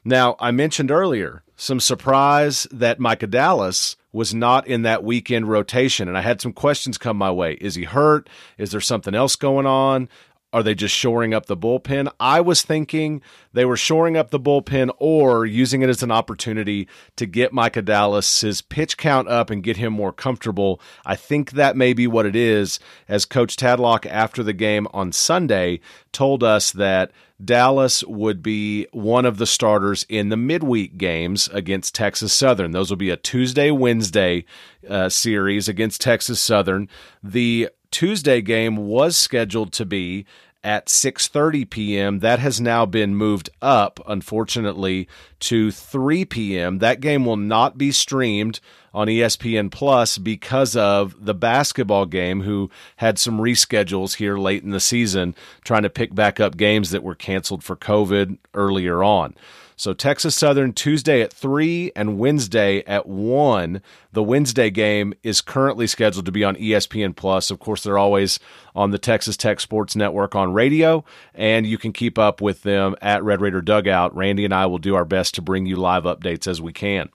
Now, 0.03 0.35
I 0.41 0.51
mentioned 0.51 0.91
earlier 0.91 1.43
some 1.57 1.79
surprise 1.79 2.67
that 2.71 2.99
Micah 2.99 3.27
Dallas 3.27 3.95
was 4.13 4.33
not 4.33 4.65
in 4.67 4.83
that 4.83 5.03
weekend 5.03 5.49
rotation. 5.49 6.07
And 6.07 6.17
I 6.17 6.21
had 6.21 6.39
some 6.39 6.53
questions 6.53 6.97
come 6.97 7.17
my 7.17 7.31
way. 7.31 7.53
Is 7.53 7.75
he 7.75 7.83
hurt? 7.83 8.29
Is 8.57 8.71
there 8.71 8.79
something 8.79 9.13
else 9.13 9.35
going 9.35 9.65
on? 9.65 10.07
Are 10.53 10.63
they 10.63 10.75
just 10.75 10.95
shoring 10.95 11.33
up 11.33 11.47
the 11.47 11.57
bullpen? 11.57 12.09
I 12.21 12.39
was 12.39 12.61
thinking 12.61 13.21
they 13.51 13.65
were 13.65 13.75
shoring 13.75 14.15
up 14.15 14.31
the 14.31 14.39
bullpen 14.39 14.91
or 14.97 15.45
using 15.45 15.81
it 15.81 15.89
as 15.89 16.01
an 16.01 16.11
opportunity 16.11 16.87
to 17.17 17.25
get 17.25 17.51
Micah 17.51 17.81
Dallas 17.81 18.41
his 18.41 18.61
pitch 18.61 18.95
count 18.95 19.27
up 19.27 19.49
and 19.49 19.61
get 19.61 19.75
him 19.75 19.91
more 19.91 20.13
comfortable. 20.13 20.79
I 21.05 21.17
think 21.17 21.51
that 21.51 21.75
may 21.75 21.91
be 21.91 22.07
what 22.07 22.25
it 22.25 22.35
is, 22.35 22.79
as 23.09 23.25
Coach 23.25 23.57
Tadlock 23.57 24.05
after 24.05 24.41
the 24.41 24.53
game 24.53 24.87
on 24.93 25.11
Sunday 25.11 25.81
told 26.13 26.43
us 26.43 26.71
that 26.71 27.11
Dallas 27.43 28.03
would 28.05 28.41
be 28.41 28.87
one 28.91 29.25
of 29.25 29.37
the 29.37 29.45
starters 29.45 30.05
in 30.09 30.29
the 30.29 30.37
midweek 30.37 30.97
games 30.97 31.47
against 31.49 31.93
Texas 31.93 32.33
Southern. 32.33 32.71
Those 32.71 32.89
will 32.89 32.97
be 32.97 33.11
a 33.11 33.17
Tuesday, 33.17 33.69
Wednesday 33.69 34.45
uh, 34.89 35.09
series 35.09 35.67
against 35.67 36.01
Texas 36.01 36.39
Southern. 36.39 36.89
The 37.21 37.69
Tuesday 37.91 38.41
game 38.41 38.75
was 38.75 39.17
scheduled 39.17 39.73
to 39.73 39.85
be 39.85 40.25
at 40.63 40.87
6:30 40.87 41.69
p.m. 41.69 42.19
That 42.19 42.39
has 42.39 42.59
now 42.59 42.85
been 42.85 43.15
moved 43.15 43.49
up 43.61 43.99
unfortunately 44.07 45.07
to 45.41 45.71
3 45.71 46.25
p.m. 46.25 46.79
That 46.79 46.99
game 46.99 47.25
will 47.25 47.37
not 47.37 47.77
be 47.77 47.91
streamed 47.91 48.59
on 48.93 49.07
ESPN 49.07 49.71
Plus 49.71 50.17
because 50.17 50.75
of 50.75 51.15
the 51.23 51.33
basketball 51.33 52.05
game 52.05 52.41
who 52.41 52.69
had 52.97 53.19
some 53.19 53.39
reschedules 53.39 54.15
here 54.15 54.37
late 54.37 54.63
in 54.63 54.71
the 54.71 54.79
season 54.79 55.35
trying 55.63 55.83
to 55.83 55.89
pick 55.89 56.13
back 56.15 56.39
up 56.39 56.57
games 56.57 56.89
that 56.89 57.03
were 57.03 57.15
canceled 57.15 57.63
for 57.63 57.75
COVID 57.75 58.37
earlier 58.53 59.03
on. 59.03 59.35
So 59.79 59.93
Texas 59.93 60.35
Southern 60.35 60.73
Tuesday 60.73 61.21
at 61.21 61.31
3 61.31 61.91
and 61.95 62.17
Wednesday 62.17 62.83
at 62.87 63.07
1. 63.07 63.79
The 64.11 64.23
Wednesday 64.23 64.71
game 64.71 65.13
is 65.21 65.39
currently 65.39 65.85
scheduled 65.85 66.25
to 66.25 66.31
be 66.31 66.43
on 66.43 66.55
ESPN 66.55 67.15
Plus. 67.15 67.51
Of 67.51 67.59
course, 67.59 67.83
they're 67.83 67.99
always 67.99 68.39
on 68.75 68.89
the 68.89 68.97
Texas 68.97 69.37
Tech 69.37 69.59
Sports 69.59 69.95
Network 69.95 70.35
on 70.35 70.51
radio, 70.51 71.05
and 71.35 71.67
you 71.67 71.77
can 71.77 71.93
keep 71.93 72.17
up 72.17 72.41
with 72.41 72.63
them 72.63 72.95
at 73.03 73.23
Red 73.23 73.39
Raider 73.39 73.61
Dugout. 73.61 74.15
Randy 74.15 74.45
and 74.45 74.53
I 74.53 74.65
will 74.65 74.79
do 74.79 74.95
our 74.95 75.05
best 75.05 75.35
to 75.35 75.43
bring 75.43 75.67
you 75.67 75.75
live 75.75 76.05
updates 76.05 76.47
as 76.47 76.59
we 76.59 76.73
can. 76.73 77.09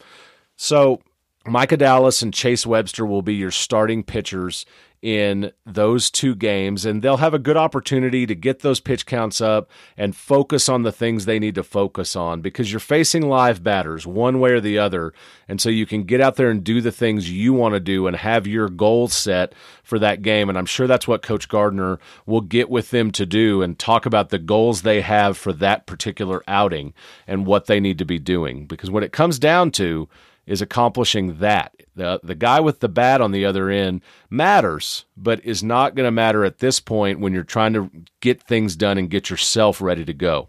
So 0.55 1.03
Micah 1.45 1.77
Dallas 1.77 2.23
and 2.23 2.33
Chase 2.33 2.65
Webster 2.65 3.05
will 3.05 3.23
be 3.23 3.35
your 3.35 3.51
starting 3.51 4.05
pitchers 4.05 4.65
in 5.03 5.51
those 5.67 6.13
two 6.13 6.33
games, 6.37 6.87
and 6.87 7.03
they'll 7.03 7.17
have 7.17 7.35
a 7.35 7.39
good 7.39 7.57
opportunity 7.57 8.25
to 8.25 8.37
get 8.37 8.61
those 8.61 8.79
pitch 8.79 9.05
counts 9.05 9.41
up 9.41 9.69
and 9.97 10.15
focus 10.15 10.69
on 10.69 10.85
the 10.85 10.93
things 10.93 11.25
they 11.25 11.41
need 11.41 11.57
to 11.57 11.65
focus 11.65 12.15
on 12.15 12.41
because 12.41 12.71
you're 12.71 12.79
facing 12.79 13.29
live 13.29 13.65
batters 13.65 14.07
one 14.07 14.39
way 14.39 14.53
or 14.53 14.61
the 14.61 14.79
other. 14.79 15.13
And 15.49 15.61
so 15.61 15.69
you 15.69 15.87
can 15.87 16.05
get 16.05 16.21
out 16.21 16.37
there 16.37 16.51
and 16.51 16.63
do 16.63 16.81
the 16.81 16.93
things 16.93 17.31
you 17.31 17.53
want 17.53 17.75
to 17.75 17.81
do 17.81 18.07
and 18.07 18.17
have 18.17 18.47
your 18.47 18.69
goals 18.69 19.13
set 19.13 19.55
for 19.83 19.99
that 19.99 20.23
game. 20.23 20.49
And 20.49 20.57
I'm 20.57 20.67
sure 20.67 20.87
that's 20.87 21.09
what 21.09 21.23
Coach 21.23 21.49
Gardner 21.49 21.99
will 22.25 22.41
get 22.41 22.71
with 22.71 22.91
them 22.91 23.11
to 23.11 23.27
do 23.27 23.61
and 23.61 23.77
talk 23.77 24.07
about 24.07 24.29
the 24.29 24.39
goals 24.39 24.83
they 24.83 25.01
have 25.01 25.37
for 25.37 25.53
that 25.55 25.87
particular 25.87 26.45
outing 26.47 26.95
and 27.27 27.45
what 27.45 27.67
they 27.67 27.81
need 27.81 27.99
to 27.99 28.05
be 28.05 28.21
doing. 28.21 28.67
Because 28.67 28.91
when 28.91 29.03
it 29.03 29.13
comes 29.13 29.41
down 29.41 29.73
to 29.73 30.09
is 30.47 30.63
accomplishing 30.63 31.39
that. 31.39 31.75
The 31.95 32.21
the 32.23 32.35
guy 32.35 32.61
with 32.61 32.81
the 32.81 32.89
bat 32.89 33.21
on 33.21 33.33
the 33.33 33.45
other 33.45 33.69
end 33.69 34.01
matters, 34.31 35.05
but 35.17 35.45
is 35.45 35.63
not 35.63 35.95
going 35.95 36.07
to 36.07 36.11
matter 36.11 36.45
at 36.45 36.59
this 36.59 36.81
point 36.81 37.21
when 37.21 37.33
you're 37.33 37.45
trying 37.45 37.73
to 37.75 37.91
get 38.21 38.43
things 38.43 38.77
done 38.77 38.99
and 38.99 39.11
get 39.11 39.31
yourself 39.31 39.81
ready 39.81 40.05
to 40.05 40.15
go. 40.15 40.49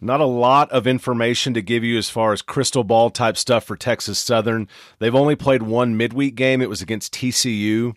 Not 0.00 0.20
a 0.20 0.26
lot 0.26 0.70
of 0.70 0.86
information 0.86 1.54
to 1.54 1.62
give 1.62 1.82
you 1.82 1.98
as 1.98 2.08
far 2.08 2.32
as 2.32 2.42
crystal 2.42 2.84
ball 2.84 3.10
type 3.10 3.36
stuff 3.36 3.64
for 3.64 3.76
Texas 3.76 4.18
Southern. 4.18 4.68
They've 5.00 5.14
only 5.14 5.34
played 5.34 5.62
one 5.62 5.96
midweek 5.96 6.36
game. 6.36 6.62
It 6.62 6.68
was 6.68 6.82
against 6.82 7.14
TCU. 7.14 7.94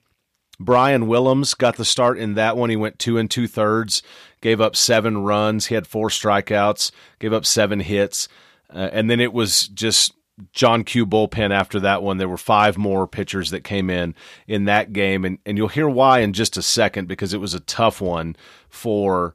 Brian 0.60 1.08
Willems 1.08 1.54
got 1.54 1.76
the 1.78 1.86
start 1.86 2.18
in 2.18 2.36
that 2.36 2.58
one. 2.58 2.70
He 2.70 2.76
went 2.76 3.00
two 3.00 3.18
and 3.18 3.30
two 3.30 3.48
thirds, 3.48 4.02
gave 4.42 4.62
up 4.62 4.76
seven 4.76 5.24
runs. 5.24 5.68
He 5.68 5.76
had 5.76 5.88
four 5.88 6.10
strikeouts, 6.10 6.92
gave 7.20 7.34
up 7.34 7.46
seven 7.46 7.80
hits. 7.80 8.28
Uh, 8.74 8.90
and 8.92 9.10
then 9.10 9.20
it 9.20 9.34
was 9.34 9.68
just 9.68 10.14
John 10.54 10.84
Q. 10.84 11.06
Bullpen 11.06 11.52
after 11.52 11.80
that 11.80 12.04
one. 12.04 12.18
There 12.18 12.30
were 12.30 12.38
five 12.38 12.78
more 12.78 13.08
pitchers 13.08 13.52
that 13.52 13.64
came 13.64 13.90
in 13.90 14.16
in 14.48 14.66
that 14.66 14.94
game, 14.94 15.26
and, 15.26 15.40
and 15.46 15.58
you'll 15.58 15.68
hear 15.68 15.90
why 15.90 16.20
in 16.20 16.34
just 16.34 16.58
a 16.58 16.62
second 16.62 17.08
because 17.08 17.34
it 17.34 17.40
was 17.40 17.54
a 17.54 17.60
tough 17.60 18.02
one 18.02 18.36
for 18.70 19.34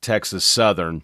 Texas 0.00 0.44
Southern 0.44 1.02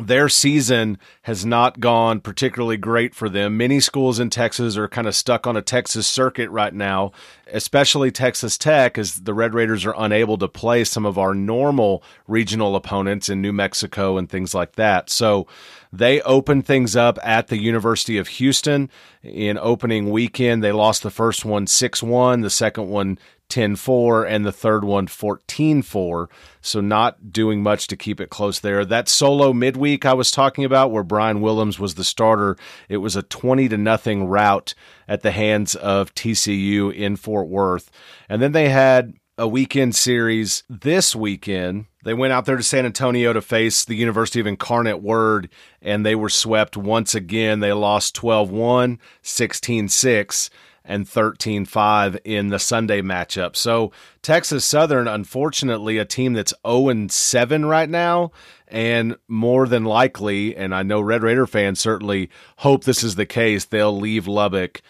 their 0.00 0.28
season 0.28 0.98
has 1.22 1.44
not 1.44 1.78
gone 1.78 2.20
particularly 2.20 2.78
great 2.78 3.14
for 3.14 3.28
them. 3.28 3.58
Many 3.58 3.78
schools 3.78 4.18
in 4.18 4.30
Texas 4.30 4.76
are 4.76 4.88
kind 4.88 5.06
of 5.06 5.14
stuck 5.14 5.46
on 5.46 5.54
a 5.54 5.62
Texas 5.62 6.06
circuit 6.06 6.48
right 6.48 6.72
now, 6.72 7.12
especially 7.52 8.10
Texas 8.10 8.56
Tech, 8.56 8.96
as 8.96 9.16
the 9.16 9.34
Red 9.34 9.52
Raiders 9.52 9.84
are 9.84 9.94
unable 9.98 10.38
to 10.38 10.48
play 10.48 10.84
some 10.84 11.04
of 11.04 11.18
our 11.18 11.34
normal 11.34 12.02
regional 12.26 12.74
opponents 12.74 13.28
in 13.28 13.42
New 13.42 13.52
Mexico 13.52 14.16
and 14.16 14.30
things 14.30 14.54
like 14.54 14.72
that. 14.76 15.10
So 15.10 15.46
they 15.92 16.22
opened 16.22 16.64
things 16.64 16.96
up 16.96 17.18
at 17.22 17.48
the 17.48 17.60
University 17.60 18.16
of 18.16 18.28
Houston 18.28 18.88
in 19.22 19.58
opening 19.58 20.10
weekend. 20.10 20.64
They 20.64 20.72
lost 20.72 21.02
the 21.02 21.10
first 21.10 21.44
one 21.44 21.66
6 21.66 22.02
1, 22.02 22.40
the 22.40 22.48
second 22.48 22.88
one 22.88 23.18
10 23.52 23.76
4 23.76 24.24
and 24.24 24.46
the 24.46 24.50
third 24.50 24.82
one 24.82 25.06
14 25.06 25.82
4. 25.82 26.30
So 26.62 26.80
not 26.80 27.32
doing 27.32 27.62
much 27.62 27.86
to 27.88 27.98
keep 27.98 28.18
it 28.18 28.30
close 28.30 28.60
there. 28.60 28.82
That 28.82 29.10
solo 29.10 29.52
midweek 29.52 30.06
I 30.06 30.14
was 30.14 30.30
talking 30.30 30.64
about 30.64 30.90
where 30.90 31.02
Brian 31.02 31.42
Willems 31.42 31.78
was 31.78 31.94
the 31.94 32.02
starter, 32.02 32.56
it 32.88 32.96
was 32.96 33.14
a 33.14 33.22
20 33.22 33.68
to 33.68 33.76
nothing 33.76 34.24
rout 34.24 34.72
at 35.06 35.20
the 35.20 35.32
hands 35.32 35.74
of 35.74 36.14
TCU 36.14 36.94
in 36.94 37.16
Fort 37.16 37.46
Worth. 37.46 37.90
And 38.26 38.40
then 38.40 38.52
they 38.52 38.70
had 38.70 39.12
a 39.36 39.46
weekend 39.46 39.94
series 39.94 40.62
this 40.70 41.14
weekend. 41.14 41.84
They 42.04 42.14
went 42.14 42.32
out 42.32 42.46
there 42.46 42.56
to 42.56 42.62
San 42.62 42.86
Antonio 42.86 43.34
to 43.34 43.42
face 43.42 43.84
the 43.84 43.96
University 43.96 44.40
of 44.40 44.46
Incarnate 44.46 45.02
Word, 45.02 45.50
and 45.82 46.06
they 46.06 46.14
were 46.14 46.30
swept 46.30 46.74
once 46.74 47.14
again. 47.14 47.60
They 47.60 47.74
lost 47.74 48.14
12 48.14 48.50
1, 48.50 48.98
16 49.20 49.88
6 49.90 50.50
and 50.84 51.08
13 51.08 51.64
5 51.64 52.18
in 52.24 52.48
the 52.48 52.58
Sunday 52.58 53.02
matchup. 53.02 53.56
So, 53.56 53.92
Texas 54.20 54.64
Southern, 54.64 55.08
unfortunately, 55.08 55.98
a 55.98 56.04
team 56.04 56.32
that's 56.32 56.54
0 56.66 57.08
7 57.08 57.66
right 57.66 57.88
now, 57.88 58.32
and 58.68 59.16
more 59.28 59.66
than 59.66 59.84
likely, 59.84 60.56
and 60.56 60.74
I 60.74 60.82
know 60.82 61.00
Red 61.00 61.22
Raider 61.22 61.46
fans 61.46 61.80
certainly 61.80 62.30
hope 62.58 62.84
this 62.84 63.04
is 63.04 63.14
the 63.14 63.26
case, 63.26 63.64
they'll 63.64 63.96
leave 63.96 64.26
Lubbock 64.26 64.82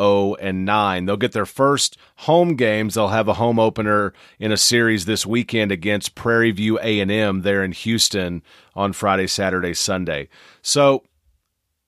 0 0.00 0.34
and 0.36 0.64
9. 0.64 1.04
They'll 1.04 1.16
get 1.16 1.32
their 1.32 1.46
first 1.46 1.96
home 2.16 2.54
games. 2.54 2.94
They'll 2.94 3.08
have 3.08 3.28
a 3.28 3.34
home 3.34 3.58
opener 3.58 4.12
in 4.38 4.52
a 4.52 4.56
series 4.56 5.04
this 5.04 5.26
weekend 5.26 5.72
against 5.72 6.14
Prairie 6.14 6.52
View 6.52 6.78
A&M 6.78 7.42
there 7.42 7.64
in 7.64 7.72
Houston 7.72 8.42
on 8.74 8.92
Friday, 8.92 9.26
Saturday, 9.26 9.74
Sunday. 9.74 10.28
So, 10.62 11.04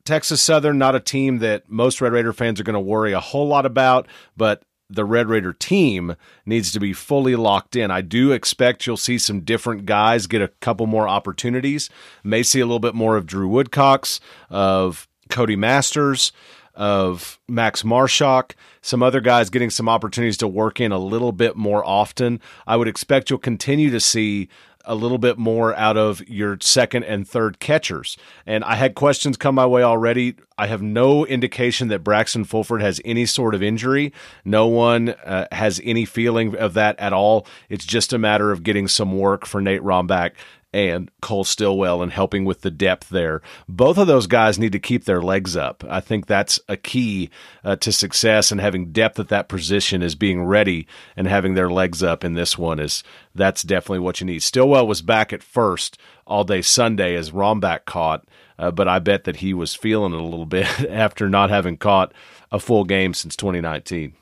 Texas 0.05 0.41
Southern, 0.41 0.79
not 0.79 0.95
a 0.95 1.01
team 1.01 1.39
that 1.39 1.71
most 1.71 2.01
Red 2.01 2.13
Raider 2.13 2.33
fans 2.33 2.61
are 2.61 2.65
going 2.65 2.75
to 2.75 2.81
worry 2.81 3.13
a 3.13 3.21
whole 3.21 3.47
lot 3.47 3.67
about, 3.67 4.09
but 4.37 4.63
the 4.89 5.05
Red 5.05 5.29
Raider 5.29 5.53
team 5.53 6.17
needs 6.45 6.73
to 6.73 6.81
be 6.81 6.93
fully 6.93 7.37
locked 7.37 7.77
in. 7.77 7.91
I 7.91 8.01
do 8.01 8.33
expect 8.33 8.87
you'll 8.87 8.97
see 8.97 9.19
some 9.19 9.41
different 9.43 9.87
guys 9.87 10.27
get 10.27 10.43
a 10.43 10.49
couple 10.49 10.87
more 10.87 11.09
opportunities. 11.09 11.89
May 12.25 12.43
see 12.43 12.61
a 12.61 12.67
little 12.67 12.81
bit 12.81 12.95
more 12.95 13.17
of 13.17 13.27
Drew 13.27 13.49
Woodcox, 13.49 14.21
of 14.49 15.09
Cody 15.29 15.57
Masters, 15.57 16.33
of 16.75 17.39
Max 17.47 17.83
Marusak, 17.83 18.53
some 18.81 19.03
other 19.03 19.21
guys 19.21 19.51
getting 19.51 19.71
some 19.71 19.89
opportunities 19.89 20.39
to 20.39 20.49
work 20.49 20.81
in 20.81 20.93
a 20.93 20.99
little 20.99 21.33
bit 21.33 21.57
more 21.57 21.85
often. 21.87 22.41
I 22.67 22.77
would 22.77 22.89
expect 22.89 23.29
you'll 23.29 23.39
continue 23.39 23.91
to 23.91 24.01
see 24.01 24.49
a 24.85 24.95
little 24.95 25.19
bit 25.19 25.39
more 25.39 25.75
out 25.77 25.97
of 25.97 26.27
your 26.29 26.59
second 26.61 27.05
and 27.05 27.29
third 27.29 27.59
catchers. 27.61 28.17
And 28.47 28.65
I 28.65 28.77
had 28.77 28.95
questions 28.95 29.37
come 29.37 29.55
my 29.55 29.67
way 29.67 29.83
already. 29.83 30.37
I 30.59 30.67
have 30.67 30.83
no 30.83 31.25
indication 31.25 31.89
that 31.89 32.05
Braxton 32.05 32.45
Fulford 32.45 32.83
has 32.83 33.01
any 33.05 33.27
sort 33.27 33.55
of 33.55 33.63
injury. 33.63 34.13
No 34.45 34.67
one 34.67 35.11
uh, 35.11 35.47
has 35.53 35.81
any 35.85 36.05
feeling 36.05 36.57
of 36.57 36.75
that 36.75 36.99
at 36.99 37.13
all. 37.13 37.47
It's 37.69 37.85
just 37.85 38.13
a 38.13 38.19
matter 38.19 38.53
of 38.53 38.63
getting 38.63 38.89
some 38.89 39.19
work 39.19 39.47
for 39.47 39.61
Nate 39.61 39.83
Rombach 39.83 40.33
and 40.73 41.11
Cole 41.21 41.45
Stillwell 41.45 42.03
and 42.03 42.13
helping 42.13 42.45
with 42.45 42.61
the 42.61 42.71
depth 42.71 43.09
there. 43.09 43.43
Both 43.69 43.99
of 43.99 44.07
those 44.07 44.27
guys 44.27 44.59
need 44.59 44.73
to 44.73 44.79
keep 44.79 45.05
their 45.05 45.21
legs 45.21 45.57
up. 45.57 45.85
I 45.89 46.01
think 46.01 46.27
that's 46.27 46.61
a 46.69 46.77
key 46.77 47.31
uh, 47.65 47.77
to 47.77 47.91
success 47.91 48.53
and 48.53 48.61
having 48.61 48.93
depth 48.93 49.19
at 49.19 49.29
that 49.29 49.49
position 49.49 50.03
is 50.03 50.15
being 50.15 50.45
ready 50.45 50.87
and 51.17 51.27
having 51.27 51.55
their 51.55 51.71
legs 51.71 52.03
up 52.03 52.25
in 52.25 52.35
this 52.35 52.57
one 52.57 52.79
is 52.79 53.03
that's 53.35 53.63
definitely 53.63 53.99
what 54.01 54.21
you 54.21 54.27
need. 54.27 54.43
Stillwell 54.43 54.87
was 54.87 55.03
back 55.03 55.33
at 55.33 55.43
first 55.43 55.99
all 56.27 56.45
day 56.45 56.63
Sunday 56.63 57.17
as 57.17 57.33
Rombach 57.33 57.85
caught, 57.85 58.25
uh, 58.59 58.71
but 58.71 58.87
I 58.87 59.01
bet 59.01 59.25
that 59.25 59.37
he 59.37 59.53
was 59.53 59.75
feeling 59.75 60.13
it 60.13 60.21
a 60.21 60.25
little 60.25 60.47
bit 60.47 60.67
after 60.89 61.29
not 61.29 61.51
having 61.51 61.77
caught 61.77 62.13
a 62.53 62.61
full 62.61 62.85
game 62.85 63.15
since 63.15 63.35
2019. 63.35 64.15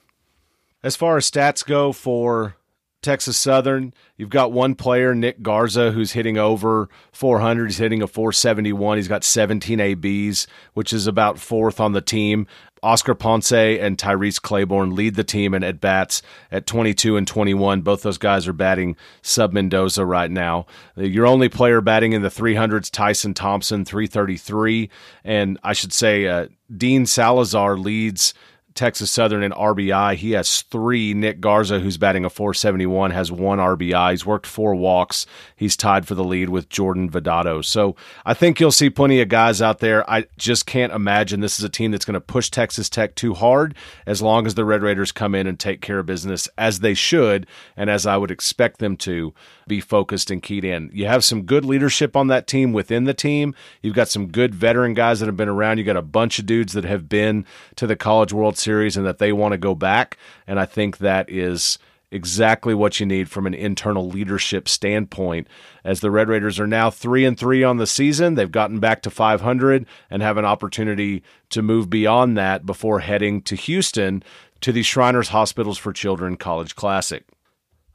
As 0.82 0.96
far 0.96 1.16
as 1.16 1.30
stats 1.30 1.66
go 1.66 1.92
for 1.92 2.56
Texas 3.00 3.37
Southern, 3.37 3.94
you've 4.16 4.28
got 4.28 4.50
one 4.50 4.74
player, 4.74 5.14
Nick 5.14 5.40
Garza, 5.40 5.92
who's 5.92 6.12
hitting 6.12 6.37
over 6.37 6.88
400. 7.12 7.66
He's 7.66 7.78
hitting 7.78 8.02
a 8.02 8.08
471. 8.08 8.96
He's 8.96 9.06
got 9.06 9.22
17 9.22 9.80
ABs, 9.80 10.48
which 10.74 10.92
is 10.92 11.06
about 11.06 11.38
fourth 11.38 11.78
on 11.78 11.92
the 11.92 12.00
team. 12.00 12.46
Oscar 12.82 13.14
Ponce 13.14 13.52
and 13.52 13.98
Tyrese 13.98 14.40
Claiborne 14.40 14.94
lead 14.94 15.14
the 15.14 15.24
team 15.24 15.54
in 15.54 15.64
at 15.64 15.80
bats 15.80 16.22
at 16.50 16.66
22 16.66 17.16
and 17.16 17.26
21. 17.26 17.82
Both 17.82 18.02
those 18.02 18.18
guys 18.18 18.46
are 18.48 18.52
batting 18.52 18.96
sub 19.22 19.52
Mendoza 19.52 20.04
right 20.04 20.30
now. 20.30 20.66
Your 20.96 21.26
only 21.26 21.48
player 21.48 21.80
batting 21.80 22.12
in 22.12 22.22
the 22.22 22.28
300s, 22.28 22.90
Tyson 22.90 23.34
Thompson, 23.34 23.84
333. 23.84 24.90
And 25.24 25.58
I 25.62 25.72
should 25.72 25.92
say, 25.92 26.26
uh, 26.26 26.48
Dean 26.76 27.06
Salazar 27.06 27.76
leads 27.76 28.34
Texas 28.78 29.10
Southern 29.10 29.42
in 29.42 29.50
RBI. 29.50 30.14
He 30.14 30.30
has 30.32 30.62
three. 30.62 31.12
Nick 31.12 31.40
Garza, 31.40 31.80
who's 31.80 31.98
batting 31.98 32.24
a 32.24 32.30
471, 32.30 33.10
has 33.10 33.32
one 33.32 33.58
RBI. 33.58 34.12
He's 34.12 34.24
worked 34.24 34.46
four 34.46 34.76
walks. 34.76 35.26
He's 35.56 35.76
tied 35.76 36.06
for 36.06 36.14
the 36.14 36.22
lead 36.22 36.48
with 36.48 36.68
Jordan 36.68 37.10
Vedado. 37.10 37.64
So 37.64 37.96
I 38.24 38.34
think 38.34 38.60
you'll 38.60 38.70
see 38.70 38.88
plenty 38.88 39.20
of 39.20 39.28
guys 39.28 39.60
out 39.60 39.80
there. 39.80 40.08
I 40.08 40.26
just 40.36 40.64
can't 40.64 40.92
imagine 40.92 41.40
this 41.40 41.58
is 41.58 41.64
a 41.64 41.68
team 41.68 41.90
that's 41.90 42.04
going 42.04 42.14
to 42.14 42.20
push 42.20 42.50
Texas 42.50 42.88
Tech 42.88 43.16
too 43.16 43.34
hard 43.34 43.74
as 44.06 44.22
long 44.22 44.46
as 44.46 44.54
the 44.54 44.64
Red 44.64 44.82
Raiders 44.82 45.10
come 45.10 45.34
in 45.34 45.48
and 45.48 45.58
take 45.58 45.80
care 45.80 45.98
of 45.98 46.06
business 46.06 46.48
as 46.56 46.78
they 46.78 46.94
should 46.94 47.48
and 47.76 47.90
as 47.90 48.06
I 48.06 48.16
would 48.16 48.30
expect 48.30 48.78
them 48.78 48.96
to 48.98 49.34
be 49.66 49.80
focused 49.80 50.30
and 50.30 50.40
keyed 50.40 50.64
in. 50.64 50.88
You 50.94 51.06
have 51.06 51.24
some 51.24 51.42
good 51.42 51.64
leadership 51.64 52.14
on 52.14 52.28
that 52.28 52.46
team 52.46 52.72
within 52.72 53.04
the 53.04 53.12
team. 53.12 53.56
You've 53.82 53.96
got 53.96 54.08
some 54.08 54.28
good 54.28 54.54
veteran 54.54 54.94
guys 54.94 55.18
that 55.18 55.26
have 55.26 55.36
been 55.36 55.48
around. 55.48 55.78
You've 55.78 55.86
got 55.86 55.96
a 55.96 56.02
bunch 56.02 56.38
of 56.38 56.46
dudes 56.46 56.74
that 56.74 56.84
have 56.84 57.08
been 57.08 57.44
to 57.74 57.86
the 57.88 57.96
College 57.96 58.32
World 58.32 58.56
Series 58.56 58.67
and 58.68 59.07
that 59.07 59.18
they 59.18 59.33
want 59.33 59.52
to 59.52 59.59
go 59.59 59.74
back. 59.74 60.18
And 60.46 60.61
I 60.61 60.66
think 60.66 60.98
that 60.98 61.31
is 61.31 61.78
exactly 62.11 62.74
what 62.74 63.00
you 63.00 63.07
need 63.07 63.31
from 63.31 63.46
an 63.46 63.54
internal 63.54 64.09
leadership 64.09 64.68
standpoint. 64.68 65.46
As 65.85 66.00
the 66.00 66.11
Red 66.11 66.28
Raiders 66.28 66.59
are 66.59 66.66
now 66.66 66.90
three 66.90 67.24
and 67.24 67.38
three 67.38 67.62
on 67.62 67.76
the 67.76 67.87
season, 67.87 68.35
they've 68.35 68.50
gotten 68.50 68.81
back 68.81 69.02
to 69.02 69.11
500 69.11 69.87
and 70.11 70.22
have 70.22 70.37
an 70.37 70.44
opportunity 70.44 71.22
to 71.50 71.62
move 71.62 71.90
beyond 71.90 72.37
that 72.37 72.64
before 72.64 73.00
heading 73.00 73.42
to 73.42 73.57
Houston 73.57 74.22
to 74.61 74.72
the 74.72 74.83
Shriners 74.83 75.28
Hospitals 75.28 75.78
for 75.78 75.92
Children 75.92 76.37
College 76.37 76.74
Classic. 76.74 77.24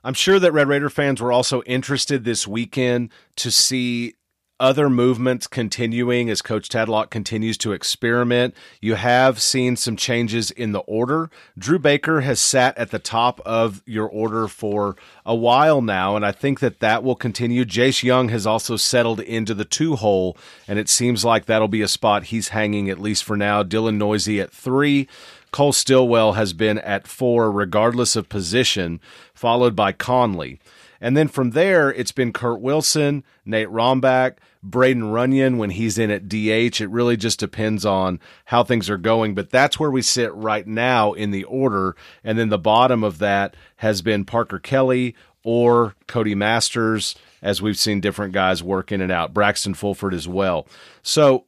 I'm 0.04 0.14
sure 0.14 0.40
that 0.40 0.52
Red 0.52 0.68
Raider 0.68 0.90
fans 0.90 1.22
were 1.22 1.32
also 1.32 1.62
interested 1.64 2.24
this 2.24 2.48
weekend 2.48 3.10
to 3.38 3.50
see 3.50 4.16
other 4.64 4.90
movements 4.90 5.46
continuing 5.46 6.30
as 6.30 6.42
Coach 6.42 6.70
Tadlock 6.70 7.10
continues 7.10 7.58
to 7.58 7.74
experiment. 7.74 8.56
You 8.80 8.96
have 8.96 9.42
seen 9.42 9.76
some 9.76 9.98
changes 9.98 10.52
in 10.52 10.72
the 10.72 10.80
order. 10.80 11.30
Drew 11.58 11.78
Baker 11.78 12.22
has 12.22 12.40
sat 12.40 12.78
at 12.78 12.90
the 12.90 12.98
top 12.98 13.42
of 13.42 13.84
your 13.86 14.08
order 14.08 14.48
for 14.48 14.96
a 15.26 15.36
while 15.36 15.82
now, 15.82 16.16
and 16.16 16.26
I 16.26 16.32
think 16.32 16.62
that 16.62 16.80
that 16.80 17.04
will 17.04 17.18
continue. 17.18 17.66
Jace 17.66 18.04
Jung 18.04 18.30
has 18.30 18.48
also 18.48 18.78
settled 18.78 19.20
into 19.20 19.54
the 19.54 19.66
two 19.66 19.98
hole, 19.98 20.38
and 20.66 20.80
it 20.80 20.88
seems 20.88 21.26
like 21.26 21.46
that'll 21.46 21.68
be 21.68 21.82
a 21.82 21.88
spot 21.90 22.26
he's 22.26 22.48
hanging 22.48 22.90
at 22.90 23.02
least 23.02 23.26
for 23.26 23.36
now. 23.36 23.64
Dylan 23.64 23.98
Neuse 23.98 24.40
at 24.40 24.54
three. 24.54 25.10
Cole 25.52 25.74
Stillwell 25.74 26.34
has 26.34 26.54
been 26.54 26.80
at 26.80 27.06
four, 27.06 27.52
regardless 27.52 28.16
of 28.16 28.30
position, 28.30 29.02
followed 29.34 29.76
by 29.76 29.92
Conley. 29.92 30.58
And 31.04 31.18
then 31.18 31.28
from 31.28 31.52
there, 31.52 31.92
it's 31.92 32.14
been 32.14 32.32
Kurt 32.32 32.62
Wilson, 32.62 33.26
Nate 33.46 33.68
Rombach, 33.68 34.38
Braden 34.64 35.12
Runyon 35.12 35.58
when 35.58 35.72
he's 35.72 35.98
in 35.98 36.10
at 36.10 36.30
DH. 36.30 36.80
It 36.80 36.90
really 36.90 37.18
just 37.18 37.42
depends 37.42 37.86
on 37.86 38.22
how 38.46 38.64
things 38.64 38.90
are 38.90 38.98
going, 38.98 39.36
but 39.36 39.50
that's 39.50 39.78
where 39.78 39.92
we 39.92 40.02
sit 40.02 40.34
right 40.34 40.66
now 40.66 41.12
in 41.12 41.32
the 41.32 41.44
order. 41.44 41.98
And 42.24 42.40
then 42.40 42.48
the 42.48 42.58
bottom 42.58 43.04
of 43.04 43.20
that 43.20 43.58
has 43.76 44.02
been 44.02 44.24
Parker 44.24 44.60
Kelly 44.60 45.14
or 45.44 45.94
Cody 46.08 46.36
Masters, 46.36 47.16
as 47.42 47.62
we've 47.62 47.78
seen 47.78 48.00
different 48.00 48.32
guys 48.32 48.64
work 48.64 48.90
in 48.90 49.02
and 49.02 49.12
out, 49.12 49.34
Braxton 49.34 49.74
Fulford 49.74 50.14
as 50.14 50.30
well. 50.30 50.66
So 51.02 51.44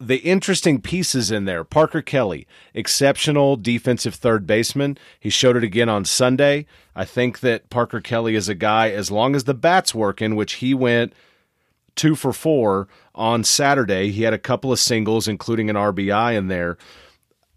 the 0.00 0.18
interesting 0.18 0.80
pieces 0.80 1.30
in 1.30 1.44
there. 1.44 1.64
Parker 1.64 2.02
Kelly, 2.02 2.46
exceptional 2.72 3.56
defensive 3.56 4.14
third 4.14 4.46
baseman. 4.46 4.96
He 5.18 5.30
showed 5.30 5.56
it 5.56 5.64
again 5.64 5.88
on 5.88 6.04
Sunday. 6.04 6.66
I 6.94 7.04
think 7.04 7.40
that 7.40 7.68
Parker 7.70 8.00
Kelly 8.00 8.34
is 8.34 8.48
a 8.48 8.54
guy, 8.54 8.90
as 8.90 9.10
long 9.10 9.34
as 9.34 9.44
the 9.44 9.54
bat's 9.54 9.94
working, 9.94 10.36
which 10.36 10.54
he 10.54 10.72
went 10.72 11.12
two 11.96 12.14
for 12.14 12.32
four 12.32 12.88
on 13.14 13.42
Saturday. 13.42 14.10
He 14.12 14.22
had 14.22 14.32
a 14.32 14.38
couple 14.38 14.72
of 14.72 14.78
singles, 14.78 15.26
including 15.26 15.68
an 15.68 15.76
RBI 15.76 16.36
in 16.36 16.46
there. 16.46 16.78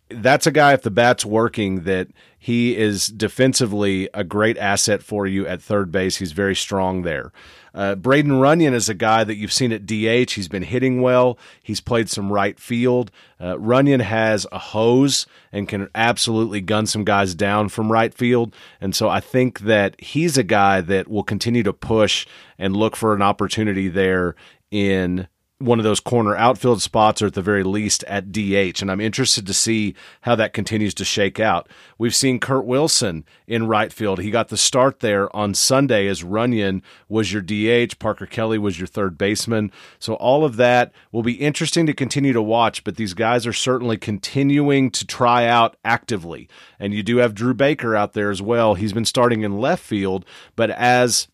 That's 0.09 0.47
a 0.47 0.51
guy, 0.51 0.73
if 0.73 0.81
the 0.81 0.91
bat's 0.91 1.23
working, 1.23 1.83
that 1.83 2.07
he 2.37 2.75
is 2.75 3.07
defensively 3.07 4.09
a 4.13 4.23
great 4.23 4.57
asset 4.57 5.03
for 5.03 5.27
you 5.27 5.45
at 5.45 5.61
third 5.61 5.91
base. 5.91 6.17
He's 6.17 6.31
very 6.31 6.55
strong 6.55 7.03
there. 7.03 7.31
Uh, 7.73 7.95
Braden 7.95 8.39
Runyon 8.39 8.73
is 8.73 8.89
a 8.89 8.93
guy 8.93 9.23
that 9.23 9.35
you've 9.35 9.53
seen 9.53 9.71
at 9.71 9.85
DH. 9.85 10.31
He's 10.31 10.47
been 10.47 10.63
hitting 10.63 11.01
well. 11.01 11.37
He's 11.61 11.79
played 11.79 12.09
some 12.09 12.31
right 12.31 12.59
field. 12.59 13.11
Uh, 13.39 13.57
Runyon 13.59 14.01
has 14.01 14.45
a 14.51 14.59
hose 14.59 15.25
and 15.51 15.67
can 15.67 15.89
absolutely 15.95 16.61
gun 16.61 16.85
some 16.85 17.03
guys 17.03 17.33
down 17.33 17.69
from 17.69 17.91
right 17.91 18.13
field. 18.13 18.53
And 18.79 18.95
so 18.95 19.09
I 19.09 19.19
think 19.19 19.61
that 19.61 19.99
he's 19.99 20.37
a 20.37 20.43
guy 20.43 20.81
that 20.81 21.07
will 21.07 21.23
continue 21.23 21.63
to 21.63 21.73
push 21.73 22.25
and 22.57 22.75
look 22.75 22.95
for 22.95 23.13
an 23.13 23.21
opportunity 23.21 23.87
there 23.87 24.35
in 24.69 25.27
one 25.61 25.79
of 25.79 25.83
those 25.83 25.99
corner 25.99 26.35
outfield 26.35 26.81
spots 26.81 27.21
or 27.21 27.27
at 27.27 27.33
the 27.33 27.41
very 27.41 27.63
least 27.63 28.03
at 28.05 28.31
DH. 28.31 28.81
And 28.81 28.91
I'm 28.91 29.01
interested 29.01 29.45
to 29.47 29.53
see 29.53 29.95
how 30.21 30.35
that 30.35 30.53
continues 30.53 30.93
to 30.95 31.05
shake 31.05 31.39
out. 31.39 31.69
We've 31.97 32.15
seen 32.15 32.39
Kurt 32.39 32.65
Wilson 32.65 33.25
in 33.47 33.67
right 33.67 33.93
field. 33.93 34.19
He 34.19 34.31
got 34.31 34.49
the 34.49 34.57
start 34.57 34.99
there 34.99 35.33
on 35.35 35.53
Sunday 35.53 36.07
as 36.07 36.23
Runyon 36.23 36.81
was 37.07 37.31
your 37.31 37.41
DH, 37.41 37.99
Parker 37.99 38.25
Kelly 38.25 38.57
was 38.57 38.79
your 38.79 38.87
third 38.87 39.17
baseman. 39.17 39.71
So 39.99 40.15
all 40.15 40.43
of 40.43 40.57
that 40.57 40.91
will 41.11 41.23
be 41.23 41.33
interesting 41.33 41.85
to 41.85 41.93
continue 41.93 42.33
to 42.33 42.41
watch, 42.41 42.83
but 42.83 42.95
these 42.95 43.13
guys 43.13 43.45
are 43.45 43.53
certainly 43.53 43.97
continuing 43.97 44.91
to 44.91 45.05
try 45.05 45.45
out 45.45 45.77
actively. 45.85 46.49
And 46.79 46.93
you 46.93 47.03
do 47.03 47.17
have 47.17 47.35
Drew 47.35 47.53
Baker 47.53 47.95
out 47.95 48.13
there 48.13 48.31
as 48.31 48.41
well. 48.41 48.73
He's 48.73 48.93
been 48.93 49.05
starting 49.05 49.41
in 49.41 49.59
left 49.59 49.83
field, 49.83 50.25
but 50.55 50.69
as 50.71 51.27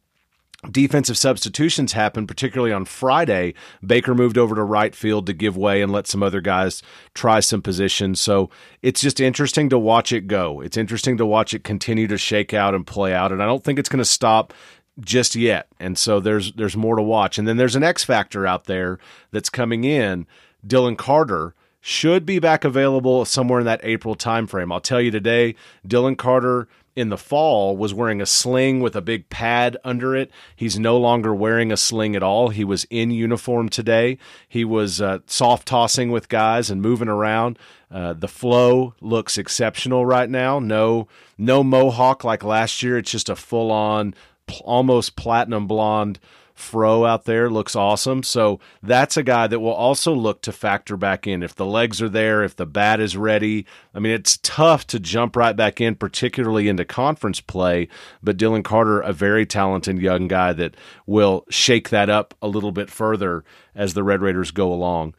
defensive 0.71 1.17
substitutions 1.17 1.93
happened, 1.93 2.27
particularly 2.27 2.73
on 2.73 2.85
Friday. 2.85 3.53
Baker 3.85 4.15
moved 4.15 4.37
over 4.37 4.55
to 4.55 4.63
right 4.63 4.95
field 4.95 5.25
to 5.27 5.33
give 5.33 5.57
way 5.57 5.81
and 5.81 5.91
let 5.91 6.07
some 6.07 6.23
other 6.23 6.41
guys 6.41 6.81
try 7.13 7.39
some 7.39 7.61
positions. 7.61 8.19
So 8.19 8.49
it's 8.81 9.01
just 9.01 9.19
interesting 9.19 9.69
to 9.69 9.79
watch 9.79 10.11
it 10.11 10.27
go. 10.27 10.61
It's 10.61 10.77
interesting 10.77 11.17
to 11.17 11.25
watch 11.25 11.53
it 11.53 11.63
continue 11.63 12.07
to 12.07 12.17
shake 12.17 12.53
out 12.53 12.75
and 12.75 12.85
play 12.85 13.13
out. 13.13 13.31
And 13.31 13.41
I 13.41 13.45
don't 13.45 13.63
think 13.63 13.79
it's 13.79 13.89
going 13.89 13.99
to 13.99 14.05
stop 14.05 14.53
just 14.99 15.35
yet. 15.35 15.67
And 15.79 15.97
so 15.97 16.19
there's 16.19 16.53
there's 16.53 16.77
more 16.77 16.95
to 16.95 17.03
watch. 17.03 17.37
And 17.37 17.47
then 17.47 17.57
there's 17.57 17.75
an 17.75 17.83
X 17.83 18.03
factor 18.03 18.47
out 18.47 18.65
there 18.65 18.99
that's 19.31 19.49
coming 19.49 19.83
in. 19.83 20.25
Dylan 20.65 20.97
Carter 20.97 21.53
should 21.79 22.25
be 22.25 22.39
back 22.39 22.65
available 22.65 23.23
somewhere 23.23 23.59
in 23.59 23.65
that 23.65 23.79
April 23.83 24.15
timeframe. 24.15 24.73
I'll 24.73 24.81
tell 24.81 24.99
you 24.99 25.11
today, 25.11 25.55
Dylan 25.87 26.17
Carter 26.17 26.67
in 26.97 27.09
the 27.09 27.17
fall 27.17 27.77
was 27.77 27.93
wearing 27.93 28.21
a 28.21 28.25
sling 28.25 28.81
with 28.81 28.95
a 28.95 29.01
big 29.01 29.29
pad 29.29 29.77
under 29.83 30.15
it. 30.15 30.31
He's 30.55 30.79
no 30.79 30.97
longer 30.97 31.33
wearing 31.33 31.71
a 31.71 31.77
sling 31.77 32.15
at 32.15 32.23
all. 32.23 32.49
He 32.49 32.63
was 32.63 32.85
in 32.89 33.11
uniform 33.11 33.69
today. 33.69 34.17
He 34.49 34.65
was 34.65 34.99
uh, 34.99 35.19
soft 35.27 35.67
tossing 35.67 36.09
with 36.09 36.27
guys 36.27 36.71
and 36.71 36.81
moving 36.81 37.07
around. 37.07 37.59
Uh, 37.91 38.13
the 38.13 38.27
flow 38.27 38.95
looks 38.99 39.37
exceptional 39.37 40.07
right 40.07 40.29
now. 40.29 40.59
No, 40.59 41.07
no 41.37 41.63
mohawk 41.63 42.23
like 42.23 42.43
last 42.43 42.81
year. 42.81 42.97
It's 42.97 43.11
just 43.11 43.29
a 43.29 43.35
full 43.35 43.71
on, 43.71 44.15
almost 44.63 45.15
platinum 45.15 45.67
blonde 45.67 46.19
Fro 46.57 47.05
out 47.05 47.25
there 47.25 47.49
looks 47.49 47.75
awesome. 47.75 48.23
So 48.23 48.59
that's 48.81 49.17
a 49.17 49.23
guy 49.23 49.47
that 49.47 49.59
will 49.59 49.73
also 49.73 50.13
look 50.13 50.41
to 50.41 50.51
factor 50.51 50.97
back 50.97 51.27
in 51.27 51.43
if 51.43 51.55
the 51.55 51.65
legs 51.65 52.01
are 52.01 52.09
there, 52.09 52.43
if 52.43 52.55
the 52.55 52.65
bat 52.65 52.99
is 52.99 53.15
ready. 53.15 53.65
I 53.93 53.99
mean, 53.99 54.13
it's 54.13 54.39
tough 54.43 54.87
to 54.87 54.99
jump 54.99 55.35
right 55.35 55.55
back 55.55 55.79
in, 55.79 55.95
particularly 55.95 56.67
into 56.67 56.85
conference 56.85 57.41
play. 57.41 57.87
But 58.23 58.37
Dylan 58.37 58.63
Carter, 58.63 58.99
a 58.99 59.13
very 59.13 59.45
talented 59.45 59.99
young 59.99 60.27
guy 60.27 60.53
that 60.53 60.75
will 61.05 61.45
shake 61.49 61.89
that 61.89 62.09
up 62.09 62.33
a 62.41 62.47
little 62.47 62.71
bit 62.71 62.89
further 62.89 63.43
as 63.75 63.93
the 63.93 64.03
Red 64.03 64.21
Raiders 64.21 64.51
go 64.51 64.73
along. 64.73 65.15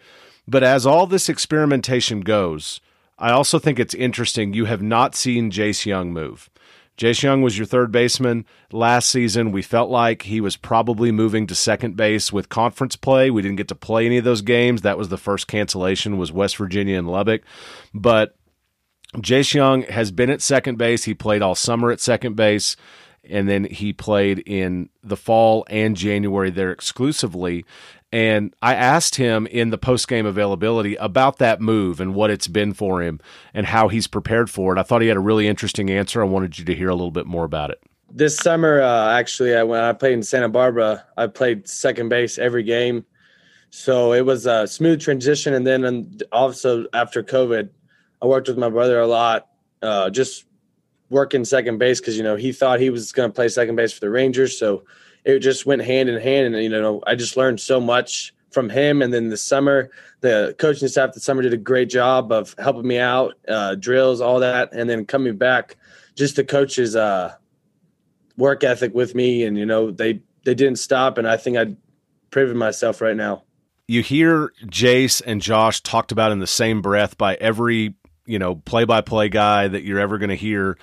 But 0.47 0.65
as 0.65 0.87
all 0.87 1.07
this 1.07 1.29
experimentation 1.29 2.21
goes, 2.21 2.81
I 3.19 3.33
also 3.33 3.59
think 3.59 3.79
it's 3.79 3.95
interesting. 3.95 4.55
You 4.55 4.65
have 4.67 4.83
not 4.83 5.15
seen 5.15 5.51
Jace 5.51 5.85
Jung 5.85 6.13
move. 6.13 6.49
Jace 6.99 7.23
Jung 7.23 7.43
was 7.43 7.57
your 7.57 7.67
third 7.67 7.93
baseman 7.93 8.45
last 8.73 9.09
season. 9.09 9.53
We 9.53 9.63
felt 9.63 9.89
like 9.89 10.23
he 10.23 10.41
was 10.41 10.57
probably 10.57 11.13
moving 11.13 11.47
to 11.47 11.55
second 11.55 11.97
base 11.97 12.33
with 12.33 12.49
conference 12.49 12.97
play. 12.97 13.31
We 13.31 13.41
didn't 13.41 13.57
get 13.57 13.69
to 13.69 13.77
play 13.77 14.05
any 14.05 14.19
of 14.19 14.25
those 14.25 14.43
games. 14.43 14.83
That 14.83 14.99
was 14.99 15.09
the 15.09 15.17
first 15.17 15.47
cancellation 15.47 16.19
was 16.19 16.33
West 16.33 16.57
Virginia 16.57 16.99
and 16.99 17.09
Lubbock. 17.09 17.43
But 17.95 18.37
Jace 19.15 19.55
Jung 19.55 19.83
has 19.83 20.11
been 20.11 20.29
at 20.29 20.43
second 20.43 20.77
base. 20.77 21.05
He 21.05 21.15
played 21.15 21.41
all 21.41 21.55
summer 21.55 21.93
at 21.93 22.01
second 22.01 22.35
base 22.35 22.77
and 23.29 23.49
then 23.49 23.65
he 23.65 23.93
played 23.93 24.41
in 24.41 24.89
the 25.03 25.17
fall 25.17 25.65
and 25.71 25.97
January 25.97 26.51
there 26.51 26.73
exclusively. 26.73 27.65
And 28.11 28.55
I 28.63 28.75
asked 28.75 29.17
him 29.17 29.47
in 29.47 29.71
the 29.71 29.77
post 29.77 30.09
game 30.09 30.25
availability 30.25 30.97
about 30.97 31.39
that 31.39 31.61
move 31.61 32.01
and 32.01 32.15
what 32.15 32.31
it's 32.31 32.49
been 32.49 32.73
for 32.73 33.03
him 33.03 33.21
and 33.53 33.67
how 33.67 33.89
he's 33.89 34.07
prepared 34.07 34.49
for 34.49 34.75
it. 34.75 34.79
I 34.79 34.83
thought 34.83 35.03
he 35.03 35.09
had 35.09 35.19
a 35.19 35.21
really 35.21 35.47
interesting 35.47 35.91
answer. 35.91 36.23
I 36.23 36.25
wanted 36.25 36.59
you 36.59 36.65
to 36.65 36.75
hear 36.75 36.89
a 36.89 36.95
little 36.95 37.11
bit 37.11 37.27
more 37.27 37.45
about 37.45 37.71
it. 37.71 37.83
This 38.11 38.37
summer, 38.37 38.81
uh, 38.81 39.11
actually, 39.19 39.55
I, 39.55 39.63
when 39.63 39.81
I 39.81 39.93
played 39.93 40.15
in 40.15 40.23
Santa 40.23 40.49
Barbara, 40.49 41.05
I 41.19 41.27
played 41.27 41.69
second 41.69 42.09
base 42.09 42.39
every 42.39 42.63
game. 42.63 43.05
So 43.71 44.15
it 44.15 44.25
was 44.25 44.47
a 44.47 44.67
smooth 44.67 45.03
transition. 45.03 45.53
And 45.53 45.67
then 45.67 46.19
also 46.33 46.87
after 46.95 47.23
COVID, 47.23 47.69
I 48.23 48.27
worked 48.27 48.49
with 48.49 48.57
my 48.57 48.71
brother 48.71 48.99
a 48.99 49.07
lot, 49.07 49.49
uh, 49.83 50.09
just 50.09 50.47
working 51.11 51.45
second 51.45 51.77
base 51.77 52.01
because, 52.01 52.17
you 52.17 52.23
know, 52.23 52.37
he 52.37 52.53
thought 52.53 52.81
he 52.81 52.89
was 52.89 53.13
going 53.13 53.29
to 53.29 53.35
play 53.35 53.49
second 53.49 53.77
base 53.77 53.93
for 53.93 54.01
the 54.01 54.11
Rangers. 54.11 54.59
So 54.59 54.85
it 55.29 55.41
just 55.41 55.67
went 55.67 55.83
hand 55.83 56.09
in 56.09 56.21
hand. 56.21 56.55
And, 56.55 56.63
you 56.63 56.71
know, 56.71 57.03
I 57.07 57.15
just 57.15 57.37
learned 57.37 57.61
so 57.61 57.81
much 57.81 58.33
from 58.51 58.71
him. 58.71 59.03
And 59.03 59.13
then 59.13 59.29
the 59.29 59.37
summer, 59.37 59.91
the 60.23 60.55
coaching 60.59 60.89
staff 60.89 61.13
the 61.13 61.21
summer 61.21 61.43
did 61.43 61.53
a 61.53 61.59
great 61.59 61.91
job 61.91 62.33
of 62.33 62.55
helping 62.59 62.89
me 62.89 62.99
out, 62.99 63.35
uh, 63.47 63.75
drills, 63.75 64.23
all 64.23 64.41
that. 64.41 64.73
And 64.73 64.89
then 64.89 65.05
coming 65.05 65.37
back, 65.37 65.77
just 66.15 66.37
the 66.37 66.45
coaches' 66.45 66.97
uh, 66.97 67.35
work 68.39 68.65
ethic 68.65 68.95
with 68.95 69.15
me. 69.15 69.45
And, 69.45 69.59
you 69.59 69.67
know, 69.67 69.91
they, 69.91 70.23
they 70.45 70.55
didn't 70.55 70.79
stop. 70.79 71.19
And 71.19 71.29
I 71.29 71.37
think 71.37 71.59
I'd 71.59 71.77
proven 72.31 72.57
myself 72.57 73.03
right 73.03 73.17
now. 73.17 73.43
You 73.87 74.03
hear 74.03 74.53
Jace 74.65 75.21
and 75.25 75.43
Josh 75.43 75.83
talked 75.83 76.11
about 76.11 76.33
in 76.33 76.39
the 76.39 76.47
same 76.47 76.81
breath 76.81 77.19
by 77.19 77.35
every 77.35 77.95
you 78.27 78.39
know 78.39 78.57
play 78.57 78.85
by 78.85 79.01
play 79.01 79.31
guy 79.31 79.69
that 79.69 79.85
you're 79.85 79.99
ever 79.99 80.19
going 80.19 80.29
to 80.29 80.37
hear 80.37 80.77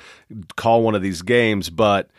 call 0.55 0.81
one 0.81 0.95
of 0.95 1.03
these 1.03 1.21
games 1.21 1.69
but 1.69 2.10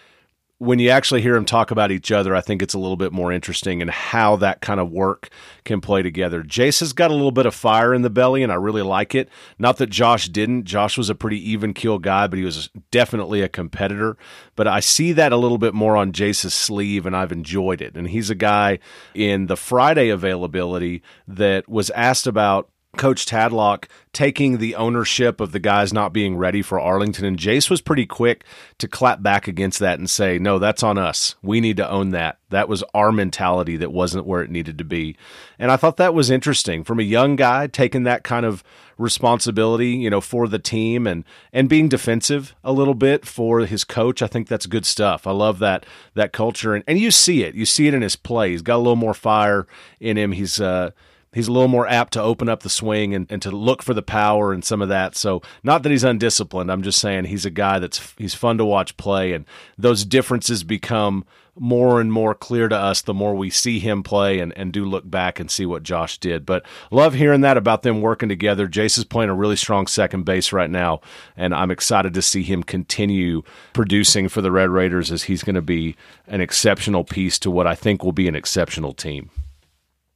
when 0.58 0.78
you 0.78 0.88
actually 0.88 1.20
hear 1.20 1.34
them 1.34 1.44
talk 1.44 1.70
about 1.70 1.90
each 1.90 2.10
other, 2.10 2.34
I 2.34 2.40
think 2.40 2.62
it's 2.62 2.72
a 2.72 2.78
little 2.78 2.96
bit 2.96 3.12
more 3.12 3.30
interesting 3.30 3.82
and 3.82 3.86
in 3.86 3.92
how 3.92 4.36
that 4.36 4.62
kind 4.62 4.80
of 4.80 4.90
work 4.90 5.28
can 5.64 5.82
play 5.82 6.02
together. 6.02 6.42
Jace 6.42 6.80
has 6.80 6.94
got 6.94 7.10
a 7.10 7.14
little 7.14 7.30
bit 7.30 7.44
of 7.44 7.54
fire 7.54 7.92
in 7.92 8.02
the 8.02 8.10
belly, 8.10 8.42
and 8.42 8.50
I 8.50 8.54
really 8.54 8.82
like 8.82 9.14
it. 9.14 9.28
Not 9.58 9.76
that 9.76 9.90
Josh 9.90 10.28
didn't. 10.28 10.64
Josh 10.64 10.96
was 10.96 11.10
a 11.10 11.14
pretty 11.14 11.50
even 11.50 11.74
keel 11.74 11.98
guy, 11.98 12.26
but 12.26 12.38
he 12.38 12.44
was 12.44 12.70
definitely 12.90 13.42
a 13.42 13.48
competitor. 13.48 14.16
But 14.54 14.66
I 14.66 14.80
see 14.80 15.12
that 15.12 15.32
a 15.32 15.36
little 15.36 15.58
bit 15.58 15.74
more 15.74 15.96
on 15.96 16.12
Jace's 16.12 16.54
sleeve, 16.54 17.04
and 17.04 17.14
I've 17.14 17.32
enjoyed 17.32 17.82
it. 17.82 17.94
And 17.96 18.08
he's 18.08 18.30
a 18.30 18.34
guy 18.34 18.78
in 19.14 19.46
the 19.46 19.56
Friday 19.56 20.08
availability 20.08 21.02
that 21.28 21.68
was 21.68 21.90
asked 21.90 22.26
about 22.26 22.70
Coach 22.96 23.26
Tadlock 23.26 23.87
taking 24.12 24.59
the 24.59 24.74
ownership 24.74 25.40
of 25.40 25.52
the 25.52 25.59
guys 25.59 25.92
not 25.92 26.12
being 26.12 26.37
ready 26.37 26.62
for 26.62 26.80
Arlington. 26.80 27.24
And 27.24 27.38
Jace 27.38 27.68
was 27.68 27.80
pretty 27.80 28.06
quick 28.06 28.44
to 28.78 28.88
clap 28.88 29.22
back 29.22 29.46
against 29.46 29.78
that 29.80 29.98
and 29.98 30.09
say, 30.09 30.38
no, 30.38 30.59
that's 30.59 30.82
on 30.82 30.96
us. 30.96 31.35
We 31.42 31.61
need 31.61 31.76
to 31.76 31.90
own 31.90 32.11
that. 32.11 32.38
That 32.50 32.68
was 32.68 32.82
our 32.94 33.12
mentality 33.12 33.76
that 33.76 33.92
wasn't 33.92 34.26
where 34.26 34.42
it 34.42 34.50
needed 34.50 34.78
to 34.78 34.85
be. 34.85 35.16
And 35.59 35.70
I 35.70 35.76
thought 35.76 35.98
that 35.98 36.14
was 36.14 36.30
interesting 36.30 36.85
from 36.85 36.98
a 36.98 37.04
young 37.04 37.37
guy 37.37 37.66
taking 37.66 38.04
that 38.04 38.24
kind 38.24 38.46
of 38.46 38.64
responsibility, 38.98 39.90
you 39.90 40.09
know, 40.09 40.20
for 40.20 40.48
the 40.48 40.59
team 40.59 41.06
and 41.06 41.24
and 41.52 41.68
being 41.68 41.88
defensive 41.88 42.54
a 42.64 42.72
little 42.72 42.94
bit 42.94 43.26
for 43.26 43.61
his 43.61 43.85
coach. 43.85 44.22
I 44.22 44.26
think 44.26 44.48
that's 44.48 44.66
good 44.66 44.87
stuff. 44.87 45.26
I 45.26 45.32
love 45.32 45.59
that 45.59 45.85
that 46.14 46.32
culture 46.32 46.74
and, 46.74 46.85
and 46.87 46.98
you 46.98 47.11
see 47.11 47.42
it. 47.42 47.54
You 47.54 47.66
see 47.66 47.87
it 47.87 47.94
in 47.94 48.02
his 48.02 48.16
play. 48.16 48.52
He's 48.52 48.62
got 48.62 48.76
a 48.76 48.78
little 48.78 48.96
more 48.96 49.14
fire 49.14 49.66
in 50.00 50.16
him. 50.16 50.32
He's 50.32 50.61
uh 50.61 50.92
he's 51.37 51.49
a 51.49 51.53
little 51.53 51.68
more 51.68 51.87
apt 51.87 52.14
to 52.14 52.22
open 52.22 52.49
up 52.49 52.62
the 52.62 52.70
swing 52.70 53.14
and, 53.14 53.31
and 53.31 53.42
to 53.42 53.51
look 53.51 53.83
for 53.83 53.92
the 53.92 54.01
power 54.01 54.55
and 54.55 54.64
some 54.64 54.81
of 54.81 54.88
that. 54.88 55.14
So 55.14 55.42
not 55.62 55.83
that 55.83 55.92
he's 55.92 56.03
undisciplined. 56.03 56.72
I'm 56.72 56.83
just 56.83 56.99
saying 56.99 57.27
he's 57.27 57.44
a 57.44 57.51
guy 57.51 57.79
that's 57.79 58.14
he's 58.16 58.35
fun 58.35 58.57
to 58.57 58.64
watch 58.64 58.96
play, 58.96 59.35
and 59.35 59.44
those 59.77 60.07
differences 60.07 60.64
become 60.64 61.27
more 61.59 62.01
and 62.01 62.11
more 62.11 62.35
clear 62.35 62.68
to 62.68 62.77
us 62.77 63.03
the 63.03 63.14
more 63.14 63.35
we 63.35 63.51
see 63.51 63.79
him 63.79 64.03
play 64.03 64.40
and, 64.40 64.53
and 64.57 64.72
do 64.72 64.85
look 64.85 65.11
back 65.11 65.38
and 65.38 65.51
see 65.51 65.66
what 65.66 65.83
Josh 65.83 66.16
did. 66.18 66.46
But 66.46 66.64
love 66.90 67.14
hearing 67.14 67.42
that 67.42 67.59
about 67.59 67.83
them 67.83 68.01
working 68.01 68.29
together. 68.31 68.66
Jace 68.66 68.96
is 68.96 69.05
playing 69.05 69.31
a 69.31 69.35
really 69.35 69.57
strong 69.57 69.87
second 69.87 70.25
base 70.25 70.53
right 70.53 70.70
now, 70.70 71.01
and 71.37 71.55
I'm 71.55 71.70
excited 71.70 72.14
to 72.14 72.22
see 72.22 72.44
him 72.44 72.62
continue 72.62 73.42
producing 73.75 74.31
for 74.31 74.40
the 74.40 74.53
Red 74.53 74.70
Raiders 74.70 75.12
as 75.12 75.25
he's 75.25 75.42
going 75.42 75.55
to 75.55 75.62
be 75.62 75.96
an 76.27 76.40
exceptional 76.40 77.05
piece 77.05 77.38
to 77.40 77.51
what 77.51 77.66
I 77.66 77.75
think 77.75 78.03
will 78.03 78.12
be 78.12 78.29
an 78.29 78.37
exceptional 78.37 78.94
team. 78.94 79.31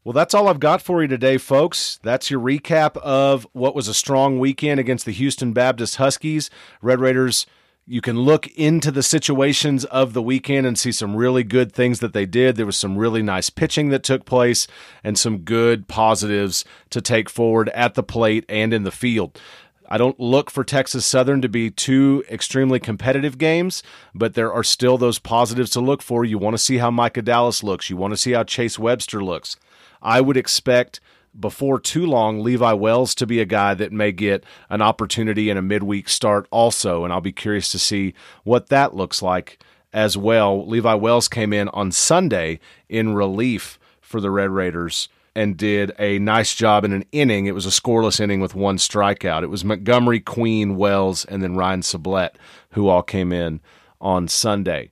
Well, 0.03 0.15
that's 0.15 0.33
all 0.33 0.49
I've 0.49 0.61
got 0.61 0.81
for 0.81 1.03
you 1.03 1.09
today, 1.09 1.37
folks. 1.37 2.01
That's 2.03 2.31
your 2.31 2.41
recap 2.41 2.97
of 2.99 3.47
what 3.53 3.75
was 3.75 3.87
a 3.87 3.93
strong 3.93 4.39
weekend 4.39 4.81
against 4.81 5.05
the 5.05 5.13
Houston 5.13 5.53
Baptist 5.53 5.97
Huskies. 5.97 6.49
Red 6.81 7.01
Raiders, 7.01 7.45
you 7.87 8.01
can 8.01 8.21
look 8.21 8.47
into 8.57 8.91
the 8.91 9.03
situations 9.03 9.85
of 9.85 10.15
the 10.15 10.23
weekend 10.23 10.67
and 10.67 10.79
see 10.79 10.91
some 10.91 11.17
really 11.17 11.45
good 11.45 11.71
things 11.71 12.01
that 12.01 12.15
they 12.15 12.25
did. 12.25 12.57
There 12.57 12.65
was 12.65 12.79
some 12.79 12.97
really 12.97 13.21
nice 13.23 13.51
pitching 13.51 13.91
that 13.91 14.03
took 14.03 14.25
place 14.25 14.67
and 15.05 15.19
some 15.19 15.41
good 15.41 15.87
positives 15.87 16.65
to 16.89 17.03
take 17.03 17.29
forward 17.29 17.69
at 17.71 17.93
the 17.93 18.03
plate 18.03 18.47
and 18.49 18.73
in 18.73 18.85
the 18.85 18.91
field. 18.91 19.39
I 19.87 19.99
don't 19.99 20.19
look 20.19 20.51
for 20.51 20.65
Texas 20.65 21.05
Southern 21.05 21.43
to 21.43 21.49
be 21.49 21.69
two 21.69 22.25
extremely 22.31 22.81
competitive 22.81 23.37
games, 23.37 23.83
but 24.15 24.33
there 24.33 24.51
are 24.51 24.65
still 24.65 24.97
those 24.97 25.19
positives 25.19 25.71
to 25.73 25.81
look 25.81 26.01
for. 26.01 26.25
You 26.25 26.39
want 26.39 26.55
to 26.55 26.59
see 26.59 26.79
how 26.79 26.91
Micah 26.91 27.21
Dallas 27.21 27.63
looks. 27.63 27.91
You 27.91 27.99
want 27.99 28.15
to 28.15 28.17
see 28.17 28.33
how 28.33 28.45
Chase 28.45 28.79
Webster 28.79 29.23
looks. 29.23 29.57
I 30.03 30.21
would 30.21 30.37
expect 30.37 31.01
before 31.39 31.79
too 31.79 32.07
long 32.07 32.43
Levi 32.43 32.73
Wells 32.73 33.15
to 33.17 33.27
be 33.27 33.41
a 33.41 33.45
guy 33.45 33.75
that 33.75 33.93
may 33.93 34.13
get 34.13 34.45
an 34.69 34.83
opportunity 34.83 35.49
in 35.49 35.57
a 35.57 35.63
midweek 35.63 36.09
start 36.09 36.47
also, 36.51 37.05
and 37.05 37.13
I'll 37.13 37.21
be 37.21 37.33
curious 37.33 37.71
to 37.73 37.79
see 37.79 38.15
what 38.45 38.69
that 38.69 38.97
looks 38.97 39.23
like 39.23 39.63
as 39.93 40.17
well. 40.17 40.67
Levi 40.67 40.95
Wells 40.95 41.29
came 41.29 41.53
in 41.53 41.69
on 41.69 41.93
Sunday 41.93 42.59
in 42.89 43.15
relief 43.15 43.79
for 44.01 44.21
the 44.21 44.31
Red 44.31 44.51
Raiders 44.51 45.09
and 45.35 45.57
did 45.57 45.93
a 45.99 46.19
nice 46.19 46.55
job 46.55 46.85
in 46.85 46.93
an 46.93 47.05
inning. 47.13 47.47
It 47.47 47.55
was 47.55 47.67
a 47.67 47.71
scoreless 47.71 48.21
inning 48.21 48.41
with 48.41 48.55
one 48.55 48.77
strikeout. 48.77 49.45
It 49.45 49.51
was 49.51 49.65
Montgomery, 49.65 50.21
Queen, 50.21 50.77
Wells, 50.77 51.25
and 51.25 51.43
then 51.43 51.57
Ryan 51.57 51.83
Sublette 51.83 52.35
who 52.71 52.89
all 52.89 53.03
came 53.03 53.33
in 53.33 53.61
on 54.01 54.27
Sunday. 54.27 54.91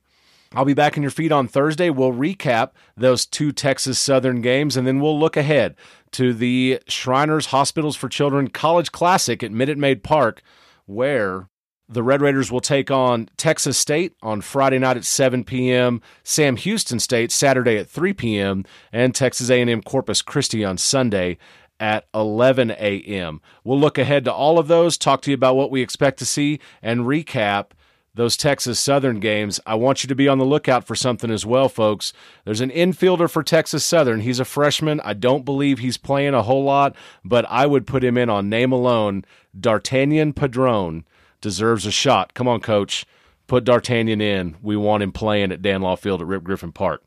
I'll 0.53 0.65
be 0.65 0.73
back 0.73 0.97
in 0.97 1.03
your 1.03 1.11
feed 1.11 1.31
on 1.31 1.47
Thursday. 1.47 1.91
We'll 1.91 2.11
recap 2.11 2.71
those 2.97 3.25
two 3.25 3.51
Texas 3.51 3.99
Southern 3.99 4.41
games, 4.41 4.75
and 4.75 4.87
then 4.87 4.99
we'll 4.99 5.19
look 5.19 5.37
ahead 5.37 5.75
to 6.11 6.33
the 6.33 6.79
Shriners 6.87 7.47
Hospitals 7.47 7.95
for 7.95 8.09
Children 8.09 8.49
College 8.49 8.91
Classic 8.91 9.43
at 9.43 9.51
Minute 9.51 9.77
Maid 9.77 10.03
Park, 10.03 10.41
where 10.87 11.49
the 11.87 12.01
Red 12.01 12.21
Raiders 12.21 12.51
will 12.51 12.61
take 12.61 12.89
on 12.89 13.29
Texas 13.37 13.77
State 13.77 14.15
on 14.23 14.41
Friday 14.41 14.79
night 14.79 14.97
at 14.97 15.05
7 15.05 15.43
p.m., 15.43 16.01
Sam 16.23 16.55
Houston 16.55 16.99
State 16.99 17.31
Saturday 17.31 17.77
at 17.77 17.87
3 17.87 18.13
p.m., 18.13 18.65
and 18.91 19.13
Texas 19.13 19.51
A&M 19.51 19.83
Corpus 19.83 20.23
Christi 20.23 20.65
on 20.65 20.79
Sunday 20.79 21.37
at 21.79 22.07
11 22.13 22.71
a.m. 22.71 23.39
We'll 23.63 23.79
look 23.79 23.97
ahead 23.97 24.25
to 24.25 24.33
all 24.33 24.57
of 24.57 24.67
those, 24.67 24.97
talk 24.97 25.21
to 25.23 25.31
you 25.31 25.35
about 25.35 25.55
what 25.55 25.71
we 25.71 25.81
expect 25.81 26.19
to 26.19 26.25
see, 26.25 26.59
and 26.81 27.01
recap 27.01 27.71
those 28.15 28.35
Texas 28.35 28.79
Southern 28.79 29.19
games, 29.19 29.59
I 29.65 29.75
want 29.75 30.03
you 30.03 30.07
to 30.07 30.15
be 30.15 30.27
on 30.27 30.39
the 30.39 30.45
lookout 30.45 30.85
for 30.85 30.95
something 30.95 31.29
as 31.31 31.45
well, 31.45 31.69
folks. 31.69 32.11
There's 32.43 32.61
an 32.61 32.71
infielder 32.71 33.29
for 33.29 33.43
Texas 33.43 33.85
Southern. 33.85 34.21
He's 34.21 34.39
a 34.39 34.45
freshman. 34.45 34.99
I 35.01 35.13
don't 35.13 35.45
believe 35.45 35.79
he's 35.79 35.97
playing 35.97 36.33
a 36.33 36.43
whole 36.43 36.63
lot, 36.63 36.95
but 37.23 37.45
I 37.49 37.65
would 37.65 37.87
put 37.87 38.03
him 38.03 38.17
in 38.17 38.29
on 38.29 38.49
name 38.49 38.71
alone. 38.71 39.25
D'Artagnan 39.57 40.33
Padron 40.33 41.05
deserves 41.41 41.85
a 41.85 41.91
shot. 41.91 42.33
Come 42.33 42.47
on, 42.47 42.61
coach. 42.61 43.05
Put 43.47 43.63
D'Artagnan 43.63 44.21
in. 44.21 44.57
We 44.61 44.75
want 44.75 45.03
him 45.03 45.11
playing 45.11 45.51
at 45.51 45.61
Dan 45.61 45.81
Law 45.81 45.95
Field 45.95 46.21
at 46.21 46.27
Rip 46.27 46.43
Griffin 46.43 46.71
Park. 46.71 47.03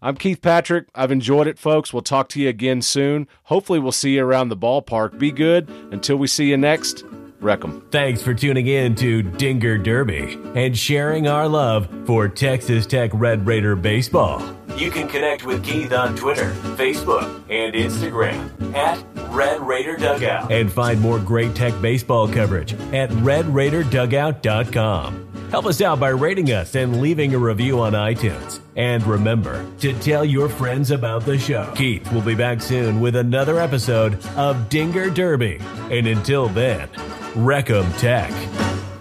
I'm 0.00 0.16
Keith 0.16 0.42
Patrick. 0.42 0.88
I've 0.94 1.10
enjoyed 1.10 1.46
it, 1.46 1.58
folks. 1.58 1.92
We'll 1.92 2.02
talk 2.02 2.28
to 2.30 2.40
you 2.40 2.48
again 2.50 2.82
soon. 2.82 3.26
Hopefully, 3.44 3.78
we'll 3.78 3.92
see 3.92 4.16
you 4.16 4.24
around 4.24 4.50
the 4.50 4.56
ballpark. 4.56 5.18
Be 5.18 5.32
good. 5.32 5.68
Until 5.90 6.16
we 6.16 6.26
see 6.26 6.50
you 6.50 6.58
next. 6.58 7.04
Wreck 7.44 7.62
Thanks 7.90 8.22
for 8.22 8.34
tuning 8.34 8.66
in 8.66 8.96
to 8.96 9.22
Dinger 9.22 9.78
Derby 9.78 10.36
and 10.54 10.76
sharing 10.76 11.28
our 11.28 11.46
love 11.46 11.88
for 12.06 12.26
Texas 12.26 12.86
Tech 12.86 13.10
Red 13.12 13.46
Raider 13.46 13.76
baseball. 13.76 14.42
You 14.76 14.90
can 14.90 15.06
connect 15.06 15.44
with 15.44 15.62
Keith 15.62 15.92
on 15.92 16.16
Twitter, 16.16 16.50
Facebook, 16.76 17.44
and 17.50 17.74
Instagram 17.74 18.74
at 18.74 19.04
Red 19.30 19.60
Raider 19.60 19.96
Dugout 19.96 20.50
and 20.50 20.72
find 20.72 21.00
more 21.00 21.20
great 21.20 21.54
Tech 21.54 21.80
baseball 21.80 22.26
coverage 22.26 22.72
at 22.72 23.10
RedRaiderDugout.com. 23.10 25.20
Help 25.50 25.66
us 25.66 25.80
out 25.80 26.00
by 26.00 26.08
rating 26.08 26.50
us 26.50 26.74
and 26.74 27.00
leaving 27.00 27.32
a 27.32 27.38
review 27.38 27.80
on 27.80 27.92
iTunes. 27.92 28.58
And 28.74 29.06
remember 29.06 29.64
to 29.80 29.92
tell 30.00 30.24
your 30.24 30.48
friends 30.48 30.90
about 30.90 31.24
the 31.24 31.38
show. 31.38 31.72
Keith 31.76 32.12
will 32.12 32.22
be 32.22 32.34
back 32.34 32.60
soon 32.60 33.00
with 33.00 33.14
another 33.14 33.60
episode 33.60 34.18
of 34.36 34.68
Dinger 34.68 35.10
Derby. 35.10 35.60
And 35.92 36.08
until 36.08 36.48
then, 36.48 36.88
Wreck 37.36 37.68
'Em 37.68 37.92
Tech. 37.94 38.32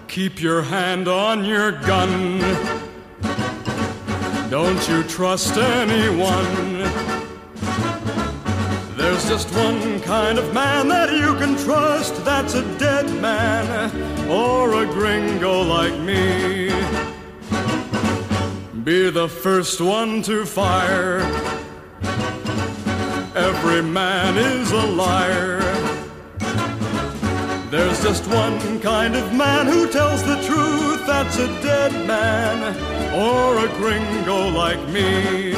Keep 0.08 0.42
your 0.42 0.64
hand 0.64 1.08
on 1.08 1.46
your 1.46 1.72
gun. 1.72 2.40
Don't 4.50 4.90
you 4.90 5.04
trust 5.04 5.56
anyone. 5.56 6.84
There's 8.98 9.28
just 9.30 9.54
one 9.54 10.00
kind 10.02 10.40
of 10.40 10.52
man 10.52 10.88
that 10.88 11.14
you 11.14 11.36
can 11.36 11.56
trust. 11.58 12.26
That's 12.26 12.56
a 12.56 12.64
dead 12.80 13.08
man 13.22 13.92
or 14.28 14.82
a 14.82 14.86
gringo 14.88 15.62
like 15.62 16.00
me. 16.00 16.72
Be 18.84 19.12
the 19.12 19.30
first 19.30 19.80
one 19.80 20.24
to 20.24 20.46
fire. 20.46 21.20
Every 23.36 23.84
man 23.84 24.38
is 24.38 24.72
a 24.72 24.88
liar. 24.88 25.73
There's 27.74 28.04
just 28.04 28.28
one 28.28 28.80
kind 28.82 29.16
of 29.16 29.34
man 29.34 29.66
who 29.66 29.90
tells 29.90 30.22
the 30.22 30.36
truth. 30.44 31.08
That's 31.08 31.40
a 31.40 31.48
dead 31.64 32.06
man 32.06 32.62
or 33.16 33.66
a 33.66 33.68
gringo 33.80 34.50
like 34.50 34.78
me. 34.90 35.56